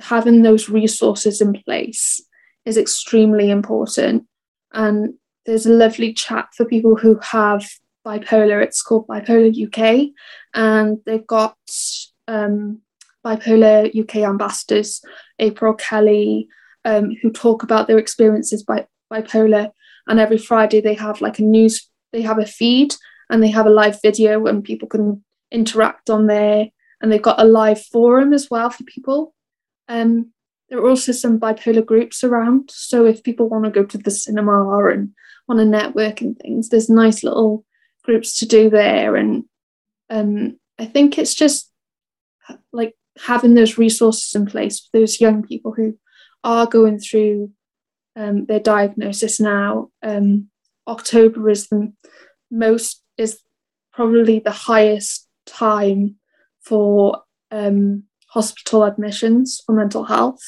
having 0.00 0.42
those 0.42 0.68
resources 0.68 1.40
in 1.40 1.52
place 1.62 2.20
is 2.66 2.76
extremely 2.76 3.50
important. 3.50 4.24
And 4.72 5.14
there's 5.46 5.66
a 5.66 5.72
lovely 5.72 6.12
chat 6.12 6.48
for 6.56 6.66
people 6.66 6.96
who 6.96 7.18
have 7.20 7.64
bipolar. 8.04 8.62
It's 8.62 8.82
called 8.82 9.06
Bipolar 9.06 9.50
UK, 9.50 10.10
and 10.54 10.98
they've 11.06 11.26
got 11.26 11.56
um, 12.26 12.80
Bipolar 13.24 13.88
UK 13.98 14.16
ambassadors, 14.16 15.00
April 15.38 15.74
Kelly, 15.74 16.48
um, 16.84 17.12
who 17.22 17.30
talk 17.30 17.62
about 17.62 17.86
their 17.86 17.98
experiences 17.98 18.62
by 18.62 18.86
bipolar. 19.12 19.70
And 20.06 20.18
every 20.18 20.38
Friday 20.38 20.80
they 20.80 20.94
have 20.94 21.20
like 21.20 21.38
a 21.38 21.42
news, 21.42 21.88
they 22.12 22.22
have 22.22 22.38
a 22.38 22.46
feed 22.46 22.94
and 23.30 23.42
they 23.42 23.50
have 23.50 23.66
a 23.66 23.70
live 23.70 24.00
video 24.02 24.46
and 24.46 24.64
people 24.64 24.88
can 24.88 25.24
interact 25.50 26.10
on 26.10 26.26
there. 26.26 26.68
And 27.00 27.12
they've 27.12 27.22
got 27.22 27.40
a 27.40 27.44
live 27.44 27.82
forum 27.84 28.32
as 28.32 28.48
well 28.50 28.70
for 28.70 28.82
people. 28.84 29.34
Um, 29.88 30.32
there 30.68 30.78
are 30.78 30.88
also 30.88 31.12
some 31.12 31.38
bipolar 31.38 31.84
groups 31.84 32.24
around. 32.24 32.70
So 32.72 33.06
if 33.06 33.22
people 33.22 33.48
want 33.48 33.64
to 33.64 33.70
go 33.70 33.84
to 33.84 33.98
the 33.98 34.10
cinema 34.10 34.88
and 34.88 35.10
want 35.46 35.60
to 35.60 35.64
network 35.64 36.20
and 36.20 36.38
things 36.38 36.68
there's 36.68 36.90
nice 36.90 37.24
little 37.24 37.64
groups 38.04 38.38
to 38.38 38.46
do 38.46 38.68
there. 38.70 39.16
And 39.16 39.44
um, 40.10 40.58
i 40.78 40.84
think 40.84 41.18
it's 41.18 41.34
just 41.34 41.70
like 42.72 42.94
having 43.26 43.54
those 43.54 43.78
resources 43.78 44.34
in 44.34 44.46
place 44.46 44.80
for 44.80 45.00
those 45.00 45.20
young 45.20 45.42
people 45.42 45.72
who 45.72 45.98
are 46.44 46.66
going 46.66 46.98
through 46.98 47.50
um, 48.16 48.46
their 48.46 48.60
diagnosis 48.60 49.40
now. 49.40 49.88
Um, 50.02 50.48
october 50.86 51.50
is 51.50 51.68
the 51.68 51.92
most 52.50 53.02
is 53.18 53.40
probably 53.92 54.38
the 54.38 54.50
highest 54.50 55.28
time 55.44 56.16
for 56.60 57.22
um, 57.50 58.04
hospital 58.28 58.84
admissions 58.84 59.60
for 59.66 59.74
mental 59.74 60.04
health. 60.04 60.40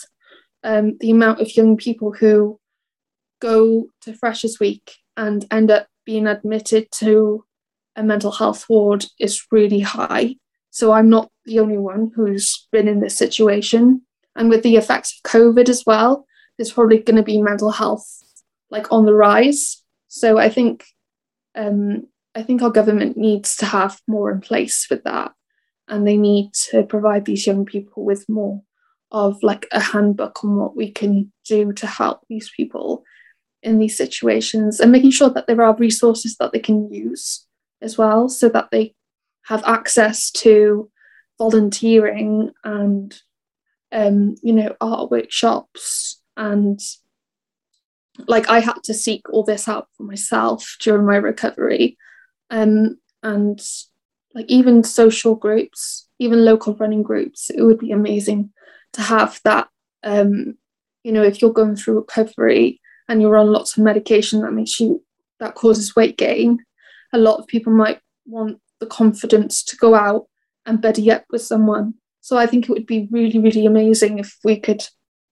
Um, 0.62 0.96
the 1.00 1.10
amount 1.10 1.40
of 1.40 1.56
young 1.56 1.76
people 1.76 2.12
who 2.12 2.60
go 3.40 3.88
to 4.02 4.14
Freshers 4.14 4.60
Week 4.60 4.92
and 5.16 5.44
end 5.50 5.70
up 5.70 5.88
being 6.04 6.26
admitted 6.26 6.88
to 6.92 7.44
a 7.96 8.02
mental 8.02 8.30
health 8.30 8.66
ward 8.68 9.06
is 9.18 9.46
really 9.50 9.80
high. 9.80 10.36
so 10.70 10.92
I'm 10.92 11.08
not 11.08 11.30
the 11.46 11.58
only 11.58 11.78
one 11.78 12.12
who's 12.14 12.68
been 12.70 12.86
in 12.86 13.00
this 13.00 13.16
situation. 13.16 14.02
And 14.36 14.48
with 14.48 14.62
the 14.62 14.76
effects 14.76 15.18
of 15.18 15.30
COVID 15.30 15.68
as 15.68 15.84
well, 15.84 16.26
there's 16.56 16.72
probably 16.72 16.98
going 16.98 17.16
to 17.16 17.22
be 17.22 17.42
mental 17.42 17.70
health 17.70 18.06
like 18.70 18.92
on 18.92 19.04
the 19.04 19.14
rise. 19.14 19.82
So 20.08 20.38
I 20.38 20.48
think 20.48 20.84
um, 21.56 22.06
I 22.34 22.42
think 22.42 22.62
our 22.62 22.70
government 22.70 23.16
needs 23.16 23.56
to 23.56 23.66
have 23.66 24.00
more 24.06 24.30
in 24.30 24.40
place 24.40 24.86
with 24.90 25.04
that, 25.04 25.32
and 25.88 26.06
they 26.06 26.16
need 26.16 26.52
to 26.70 26.84
provide 26.84 27.24
these 27.24 27.46
young 27.46 27.64
people 27.64 28.04
with 28.04 28.28
more 28.28 28.62
of 29.12 29.42
like 29.42 29.66
a 29.72 29.80
handbook 29.80 30.44
on 30.44 30.56
what 30.56 30.76
we 30.76 30.90
can 30.90 31.32
do 31.44 31.72
to 31.72 31.86
help 31.86 32.20
these 32.28 32.50
people 32.56 33.04
in 33.62 33.78
these 33.78 33.96
situations 33.96 34.80
and 34.80 34.92
making 34.92 35.10
sure 35.10 35.30
that 35.30 35.46
there 35.46 35.60
are 35.62 35.74
resources 35.76 36.36
that 36.38 36.52
they 36.52 36.60
can 36.60 36.90
use 36.92 37.46
as 37.82 37.98
well 37.98 38.28
so 38.28 38.48
that 38.48 38.68
they 38.70 38.94
have 39.46 39.62
access 39.64 40.30
to 40.30 40.90
volunteering 41.38 42.50
and 42.62 43.20
um, 43.92 44.36
you 44.42 44.52
know 44.52 44.74
art 44.80 45.10
workshops. 45.10 46.22
And 46.36 46.80
like 48.28 48.48
I 48.48 48.60
had 48.60 48.82
to 48.84 48.94
seek 48.94 49.28
all 49.30 49.42
this 49.42 49.66
out 49.66 49.88
for 49.96 50.04
myself 50.04 50.76
during 50.80 51.06
my 51.06 51.16
recovery 51.16 51.98
um, 52.50 52.98
and 53.22 53.60
like 54.34 54.46
even 54.48 54.84
social 54.84 55.34
groups 55.34 56.08
even 56.18 56.44
local 56.44 56.74
running 56.74 57.02
groups 57.02 57.50
it 57.50 57.62
would 57.62 57.78
be 57.78 57.92
amazing 57.92 58.50
to 58.92 59.02
have 59.02 59.40
that 59.44 59.68
um, 60.04 60.56
you 61.02 61.12
know 61.12 61.22
if 61.22 61.40
you're 61.40 61.52
going 61.52 61.76
through 61.76 61.94
recovery 61.94 62.80
and 63.08 63.20
you're 63.20 63.36
on 63.36 63.52
lots 63.52 63.76
of 63.76 63.82
medication 63.82 64.40
that 64.40 64.52
makes 64.52 64.78
you 64.78 65.02
that 65.40 65.54
causes 65.54 65.96
weight 65.96 66.16
gain 66.16 66.58
a 67.12 67.18
lot 67.18 67.38
of 67.38 67.46
people 67.46 67.72
might 67.72 68.00
want 68.26 68.60
the 68.78 68.86
confidence 68.86 69.62
to 69.64 69.76
go 69.76 69.94
out 69.94 70.26
and 70.66 70.80
better 70.80 71.00
yet 71.00 71.24
with 71.30 71.42
someone. 71.42 71.94
So 72.20 72.36
i 72.36 72.46
think 72.46 72.64
it 72.64 72.72
would 72.72 72.86
be 72.86 73.08
really 73.10 73.38
really 73.38 73.66
amazing 73.66 74.18
if 74.18 74.38
we 74.44 74.58
could 74.58 74.82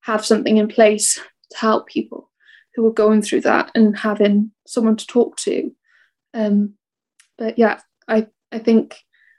have 0.03 0.25
something 0.25 0.57
in 0.57 0.69
place 0.69 1.21
to 1.51 1.59
help 1.59 1.87
people 1.87 2.31
who 2.75 2.87
are 2.87 2.93
going 2.93 3.21
through 3.21 3.43
that 3.43 3.71
and 3.75 3.99
having 3.99 4.53
someone 4.67 4.97
to 4.97 5.07
talk 5.07 5.37
to. 5.37 5.73
Um, 6.33 6.75
but 7.39 7.59
yeah 7.59 7.81
i 8.09 8.27
i 8.53 8.59
think 8.59 8.97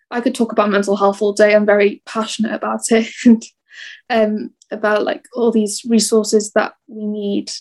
i 0.09 0.21
could 0.21 0.33
talk 0.33 0.51
about 0.51 0.69
mental 0.69 0.95
health 0.95 1.21
all 1.21 1.33
day 1.33 1.53
i'm 1.53 1.65
very 1.65 2.01
passionate 2.05 2.53
about 2.53 2.91
it 2.91 3.07
and 3.25 3.43
um, 4.09 4.51
about 4.71 5.03
like 5.03 5.25
all 5.33 5.51
these 5.51 5.83
resources 5.85 6.51
that 6.53 6.73
we 6.87 7.05
need. 7.05 7.51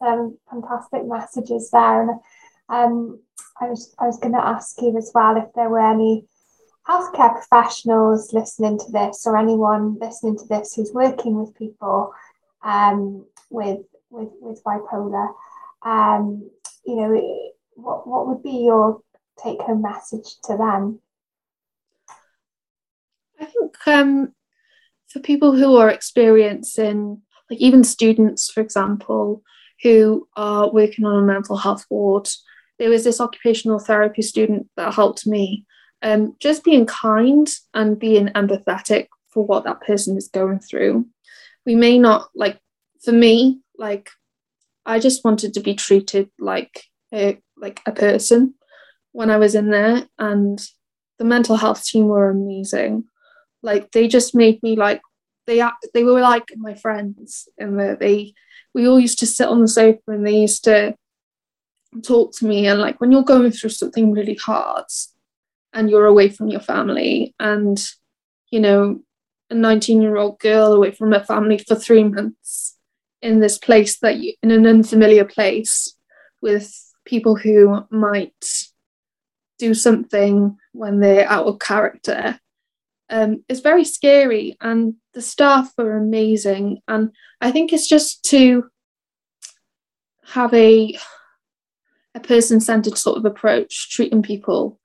Um, 0.00 0.38
fantastic 0.50 1.04
messages 1.06 1.70
there, 1.70 2.02
and 2.02 2.10
um, 2.68 3.20
I 3.60 3.68
was 3.68 3.94
I 3.98 4.06
was 4.06 4.18
going 4.18 4.34
to 4.34 4.44
ask 4.44 4.80
you 4.80 4.96
as 4.96 5.10
well 5.14 5.36
if 5.36 5.52
there 5.54 5.68
were 5.68 5.80
any 5.80 6.26
healthcare 6.88 7.32
professionals 7.32 8.32
listening 8.32 8.78
to 8.78 8.90
this 8.92 9.26
or 9.26 9.36
anyone 9.36 9.98
listening 10.00 10.38
to 10.38 10.46
this 10.46 10.74
who's 10.74 10.92
working 10.92 11.38
with 11.38 11.54
people 11.54 12.12
um, 12.62 13.26
with 13.50 13.80
with 14.10 14.28
with 14.40 14.62
bipolar. 14.62 15.34
Um, 15.82 16.48
you 16.84 16.96
know, 16.96 17.50
what 17.74 18.06
what 18.06 18.28
would 18.28 18.42
be 18.42 18.64
your 18.66 19.02
take 19.42 19.60
home 19.60 19.82
message 19.82 20.36
to 20.44 20.56
them? 20.56 21.00
I 23.40 23.44
think 23.44 23.74
um, 23.86 24.32
for 25.08 25.20
people 25.20 25.54
who 25.54 25.76
are 25.76 25.90
experiencing, 25.90 27.22
like 27.50 27.60
even 27.60 27.84
students, 27.84 28.50
for 28.50 28.60
example, 28.60 29.42
who 29.82 30.28
are 30.36 30.70
working 30.70 31.04
on 31.04 31.22
a 31.22 31.26
mental 31.26 31.56
health 31.56 31.86
ward, 31.88 32.28
there 32.78 32.90
was 32.90 33.04
this 33.04 33.20
occupational 33.20 33.78
therapy 33.78 34.22
student 34.22 34.68
that 34.76 34.94
helped 34.94 35.26
me. 35.26 35.64
Um, 36.00 36.36
just 36.38 36.62
being 36.62 36.86
kind 36.86 37.48
and 37.74 37.98
being 37.98 38.28
empathetic 38.28 39.08
for 39.30 39.44
what 39.44 39.64
that 39.64 39.80
person 39.80 40.16
is 40.16 40.28
going 40.28 40.60
through. 40.60 41.06
We 41.66 41.74
may 41.74 41.98
not 41.98 42.28
like, 42.36 42.60
for 43.04 43.12
me, 43.12 43.60
like, 43.76 44.10
I 44.86 45.00
just 45.00 45.24
wanted 45.24 45.54
to 45.54 45.60
be 45.60 45.74
treated 45.74 46.30
like 46.38 46.84
a 47.12 47.38
like 47.56 47.80
a 47.84 47.92
person 47.92 48.54
when 49.12 49.30
I 49.30 49.36
was 49.36 49.54
in 49.54 49.70
there, 49.70 50.06
and 50.18 50.60
the 51.18 51.24
mental 51.24 51.56
health 51.56 51.84
team 51.84 52.06
were 52.06 52.30
amazing. 52.30 53.04
Like 53.62 53.90
they 53.90 54.08
just 54.08 54.34
made 54.34 54.62
me 54.62 54.76
like 54.76 55.02
they 55.46 55.62
they 55.94 56.04
were 56.04 56.20
like 56.20 56.48
my 56.56 56.74
friends 56.74 57.48
and 57.58 57.78
the, 57.78 57.96
they 57.98 58.34
we 58.74 58.86
all 58.86 59.00
used 59.00 59.18
to 59.20 59.26
sit 59.26 59.48
on 59.48 59.60
the 59.60 59.68
sofa 59.68 60.00
and 60.08 60.26
they 60.26 60.36
used 60.36 60.64
to 60.64 60.94
talk 62.02 62.32
to 62.36 62.46
me. 62.46 62.66
And 62.66 62.80
like 62.80 63.00
when 63.00 63.10
you're 63.10 63.22
going 63.22 63.50
through 63.50 63.70
something 63.70 64.12
really 64.12 64.34
hard 64.34 64.84
and 65.72 65.90
you're 65.90 66.06
away 66.06 66.28
from 66.28 66.48
your 66.48 66.60
family 66.60 67.34
and 67.40 67.82
you 68.50 68.60
know 68.60 69.00
a 69.50 69.54
19 69.54 70.02
year 70.02 70.16
old 70.16 70.38
girl 70.38 70.72
away 70.72 70.90
from 70.90 71.12
her 71.12 71.24
family 71.24 71.58
for 71.58 71.74
three 71.74 72.04
months 72.04 72.76
in 73.22 73.40
this 73.40 73.58
place 73.58 73.98
that 73.98 74.18
you 74.18 74.34
in 74.42 74.50
an 74.50 74.66
unfamiliar 74.66 75.24
place 75.24 75.94
with 76.40 76.72
people 77.04 77.36
who 77.36 77.84
might 77.90 78.67
do 79.58 79.74
something 79.74 80.56
when 80.72 81.00
they're 81.00 81.28
out 81.28 81.46
of 81.46 81.58
character 81.58 82.38
um, 83.10 83.42
it's 83.48 83.60
very 83.60 83.84
scary 83.84 84.56
and 84.60 84.94
the 85.14 85.22
staff 85.22 85.72
are 85.78 85.96
amazing 85.96 86.80
and 86.88 87.10
i 87.40 87.50
think 87.50 87.72
it's 87.72 87.88
just 87.88 88.22
to 88.24 88.68
have 90.24 90.52
a 90.52 90.96
a 92.14 92.20
person-centered 92.20 92.98
sort 92.98 93.18
of 93.18 93.24
approach 93.24 93.90
treating 93.90 94.22
people 94.22 94.78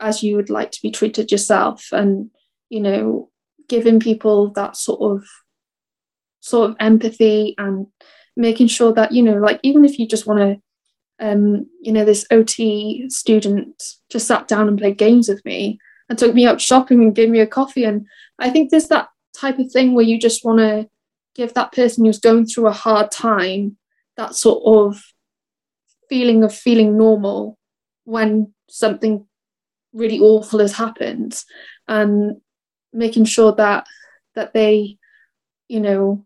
as 0.00 0.22
you 0.22 0.36
would 0.36 0.50
like 0.50 0.70
to 0.70 0.82
be 0.82 0.90
treated 0.90 1.30
yourself 1.32 1.88
and 1.92 2.30
you 2.68 2.80
know 2.80 3.30
giving 3.68 3.98
people 3.98 4.50
that 4.52 4.76
sort 4.76 5.00
of 5.00 5.26
sort 6.40 6.70
of 6.70 6.76
empathy 6.78 7.54
and 7.56 7.86
making 8.36 8.66
sure 8.66 8.92
that 8.92 9.12
you 9.12 9.22
know 9.22 9.38
like 9.38 9.58
even 9.62 9.84
if 9.84 9.98
you 9.98 10.06
just 10.06 10.26
want 10.26 10.40
to 10.40 10.60
um 11.20 11.66
you 11.80 11.92
know 11.92 12.04
this 12.04 12.26
ot 12.32 13.10
student 13.10 13.82
just 14.10 14.26
sat 14.26 14.48
down 14.48 14.68
and 14.68 14.78
played 14.78 14.98
games 14.98 15.28
with 15.28 15.44
me 15.44 15.78
and 16.08 16.18
took 16.18 16.34
me 16.34 16.46
out 16.46 16.60
shopping 16.60 17.02
and 17.02 17.14
gave 17.14 17.30
me 17.30 17.40
a 17.40 17.46
coffee. 17.46 17.84
And 17.84 18.06
I 18.38 18.50
think 18.50 18.70
there's 18.70 18.88
that 18.88 19.08
type 19.36 19.58
of 19.58 19.70
thing 19.70 19.94
where 19.94 20.04
you 20.04 20.18
just 20.18 20.44
want 20.44 20.58
to 20.58 20.88
give 21.34 21.54
that 21.54 21.72
person 21.72 22.04
who's 22.04 22.20
going 22.20 22.46
through 22.46 22.68
a 22.68 22.72
hard 22.72 23.10
time 23.10 23.76
that 24.16 24.34
sort 24.34 24.62
of 24.64 25.02
feeling 26.08 26.44
of 26.44 26.54
feeling 26.54 26.96
normal 26.96 27.58
when 28.04 28.52
something 28.68 29.26
really 29.92 30.20
awful 30.20 30.60
has 30.60 30.72
happened 30.72 31.42
and 31.88 32.40
making 32.92 33.24
sure 33.24 33.52
that 33.52 33.86
that 34.34 34.52
they 34.52 34.98
you 35.68 35.80
know 35.80 36.24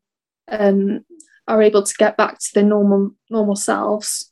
um, 0.48 1.04
are 1.46 1.62
able 1.62 1.82
to 1.82 1.94
get 1.98 2.16
back 2.16 2.38
to 2.38 2.48
their 2.54 2.64
normal 2.64 3.12
normal 3.30 3.56
selves 3.56 4.27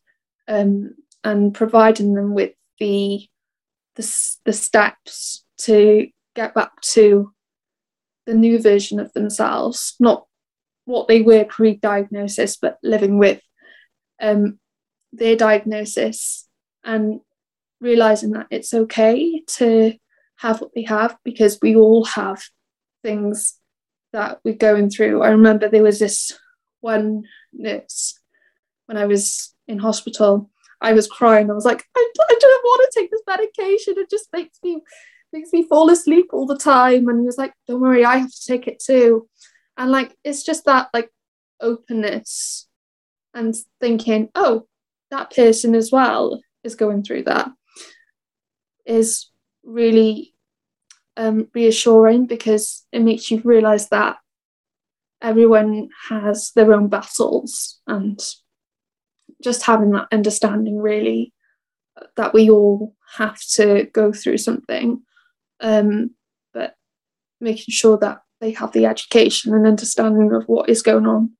um, 0.49 0.95
and 1.25 1.55
providing 1.55 2.15
them 2.15 2.35
with 2.35 2.53
the 2.79 3.27
the, 3.97 4.37
the 4.45 4.53
steps 4.53 5.45
to 5.59 6.09
get 6.35 6.55
back 6.55 6.81
to 6.83 7.33
the 8.27 8.35
new 8.35 8.61
version 8.61 9.01
of 9.01 9.13
themselves, 9.15 9.95
not 9.99 10.27
what 10.85 11.09
they 11.09 11.23
were 11.23 11.45
pre 11.45 11.77
diagnosis, 11.77 12.57
but 12.57 12.79
living 12.83 13.19
with 13.19 13.41
um, 14.21 14.59
their 15.13 15.37
diagnosis 15.37 16.49
and 16.85 17.21
realizing 17.81 18.33
that 18.33 18.47
it's 18.51 18.75
okay 18.75 19.43
to 19.47 19.95
have 20.37 20.61
what 20.61 20.71
they 20.75 20.83
have 20.83 21.17
because 21.25 21.59
we 21.63 21.75
all 21.75 22.05
have 22.05 22.43
things 23.03 23.59
that 24.13 24.39
we're 24.45 24.55
going 24.55 24.91
through. 24.91 25.23
I 25.23 25.29
remember 25.29 25.69
there 25.69 25.83
was 25.83 25.99
this 25.99 26.33
one 26.81 27.25
nurse 27.53 28.19
when 28.87 28.97
I 28.97 29.07
was 29.07 29.55
in 29.69 29.79
hospital 29.79 30.51
I 30.81 30.93
was 30.93 31.07
crying. 31.07 31.51
I 31.51 31.55
was 31.55 31.65
like, 31.65 31.85
I, 31.97 32.13
I 32.21 32.37
don't 32.41 32.65
want 32.65 32.93
to 32.93 33.01
take 33.01 33.11
this 33.11 33.23
medication. 33.27 33.95
It 33.97 34.11
just 34.11 34.29
makes 34.33 34.59
me 34.63 34.83
makes 35.33 35.53
me 35.53 35.67
fall 35.67 35.91
asleep 35.91 36.29
all 36.33 36.47
the 36.47 36.57
time. 36.57 37.09
And 37.09 37.21
he 37.21 37.27
was 37.27 37.39
like, 37.39 37.55
Don't 37.67 37.81
worry, 37.81 38.05
I 38.05 38.19
have 38.19 38.31
to 38.31 38.47
take 38.47 38.67
it 38.69 38.79
too. 38.79 39.29
And 39.77 39.91
like 39.91 40.17
it's 40.25 40.43
just 40.43 40.65
that 40.67 40.89
like 40.93 41.11
openness 41.61 42.69
and 43.35 43.55
thinking, 43.81 44.31
oh, 44.35 44.67
that 45.11 45.35
person 45.35 45.75
as 45.75 45.93
well 45.93 46.41
is 46.65 46.75
going 46.75 47.03
through 47.03 47.23
that 47.25 47.51
is 48.85 49.31
really 49.63 50.33
um, 51.17 51.49
reassuring 51.55 52.27
because 52.27 52.87
it 52.93 53.01
makes 53.01 53.31
you 53.31 53.41
realize 53.45 53.89
that 53.89 54.17
everyone 55.21 55.89
has 56.09 56.53
their 56.53 56.73
own 56.73 56.89
battles 56.89 57.81
and 57.87 58.21
just 59.43 59.65
having 59.65 59.91
that 59.91 60.09
understanding 60.13 60.79
really 60.79 61.33
that 62.17 62.35
we 62.35 62.51
all 62.51 62.95
have 63.17 63.41
to 63.41 63.85
go 63.93 64.13
through 64.13 64.39
something 64.39 65.03
um, 65.61 66.11
but 66.53 66.75
making 67.41 67.73
sure 67.73 67.97
that 67.99 68.21
they 68.41 68.53
have 68.53 68.73
the 68.73 68.87
education 68.87 69.55
and 69.55 69.67
understanding 69.67 70.33
of 70.33 70.45
what 70.45 70.69
is 70.69 70.83
going 70.83 71.07
on 71.07 71.31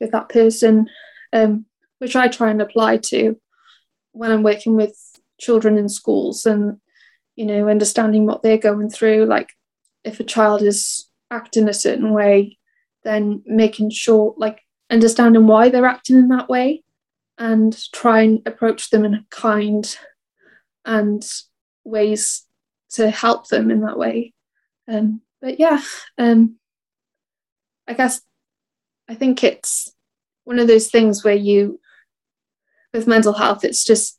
with 0.00 0.10
that 0.10 0.28
person 0.28 0.88
um, 1.32 1.64
which 1.98 2.16
i 2.16 2.28
try 2.28 2.50
and 2.50 2.60
apply 2.60 2.96
to 2.96 3.38
when 4.12 4.30
i'm 4.30 4.42
working 4.42 4.76
with 4.76 4.96
children 5.40 5.78
in 5.78 5.88
schools 5.88 6.46
and 6.46 6.78
you 7.36 7.46
know, 7.46 7.68
understanding 7.68 8.26
what 8.26 8.42
they're 8.42 8.58
going 8.58 8.88
through. 8.88 9.26
Like 9.26 9.50
if 10.04 10.20
a 10.20 10.24
child 10.24 10.62
is 10.62 11.08
acting 11.30 11.68
a 11.68 11.74
certain 11.74 12.12
way, 12.12 12.58
then 13.02 13.42
making 13.46 13.90
sure, 13.90 14.34
like, 14.38 14.60
understanding 14.90 15.46
why 15.46 15.68
they're 15.68 15.86
acting 15.86 16.16
in 16.16 16.28
that 16.28 16.48
way 16.48 16.83
and 17.38 17.76
try 17.92 18.22
and 18.22 18.42
approach 18.46 18.90
them 18.90 19.04
in 19.04 19.14
a 19.14 19.26
kind 19.30 19.96
and 20.84 21.24
ways 21.84 22.46
to 22.90 23.10
help 23.10 23.48
them 23.48 23.70
in 23.70 23.80
that 23.80 23.98
way. 23.98 24.32
Um, 24.86 25.20
but 25.40 25.58
yeah, 25.58 25.80
um, 26.18 26.56
I 27.88 27.94
guess 27.94 28.20
I 29.08 29.14
think 29.14 29.42
it's 29.42 29.92
one 30.44 30.58
of 30.58 30.68
those 30.68 30.88
things 30.90 31.24
where 31.24 31.34
you, 31.34 31.80
with 32.92 33.06
mental 33.06 33.32
health, 33.32 33.64
it's 33.64 33.84
just 33.84 34.18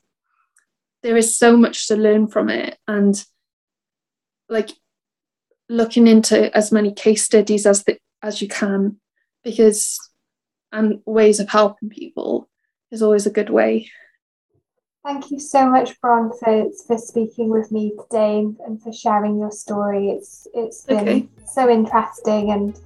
there 1.03 1.17
is 1.17 1.37
so 1.37 1.55
much 1.55 1.87
to 1.87 1.95
learn 1.95 2.27
from 2.27 2.49
it, 2.49 2.77
and 2.87 3.23
like 4.49 4.71
looking 5.69 6.07
into 6.07 6.55
as 6.55 6.71
many 6.71 6.91
case 6.91 7.23
studies 7.23 7.65
as 7.65 7.83
the, 7.83 7.97
as 8.21 8.41
you 8.41 8.47
can, 8.47 8.99
because 9.43 9.99
and 10.71 10.99
ways 11.05 11.39
of 11.39 11.49
helping 11.49 11.89
people 11.89 12.49
is 12.95 13.03
always 13.03 13.27
a 13.27 13.31
good 13.31 13.49
way. 13.49 13.91
Thank 15.05 15.29
you 15.29 15.39
so 15.39 15.69
much, 15.69 16.01
Bron, 16.01 16.31
for, 16.39 16.65
for 16.87 16.97
speaking 16.97 17.49
with 17.51 17.71
me 17.71 17.93
today 18.01 18.39
and, 18.39 18.57
and 18.65 18.81
for 18.81 18.91
sharing 18.91 19.37
your 19.37 19.51
story. 19.51 20.09
It's 20.09 20.47
it's 20.55 20.81
been 20.81 21.07
okay. 21.07 21.29
so 21.45 21.69
interesting 21.69 22.49
and 22.49 22.79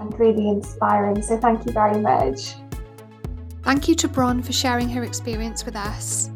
and 0.00 0.18
really 0.18 0.48
inspiring. 0.48 1.22
So 1.22 1.38
thank 1.38 1.64
you 1.64 1.72
very 1.72 2.00
much. 2.00 2.54
Thank 3.62 3.86
you 3.86 3.94
to 3.96 4.08
Bron 4.08 4.42
for 4.42 4.52
sharing 4.52 4.88
her 4.88 5.04
experience 5.04 5.64
with 5.64 5.76
us. 5.76 6.30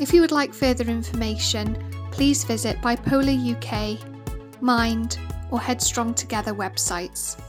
If 0.00 0.12
you 0.12 0.22
would 0.22 0.32
like 0.32 0.52
further 0.52 0.84
information, 0.84 1.76
please 2.10 2.42
visit 2.42 2.80
Bipolar 2.80 3.36
UK, 3.54 4.00
Mind, 4.60 5.18
or 5.52 5.60
Headstrong 5.60 6.14
Together 6.14 6.52
websites. 6.52 7.40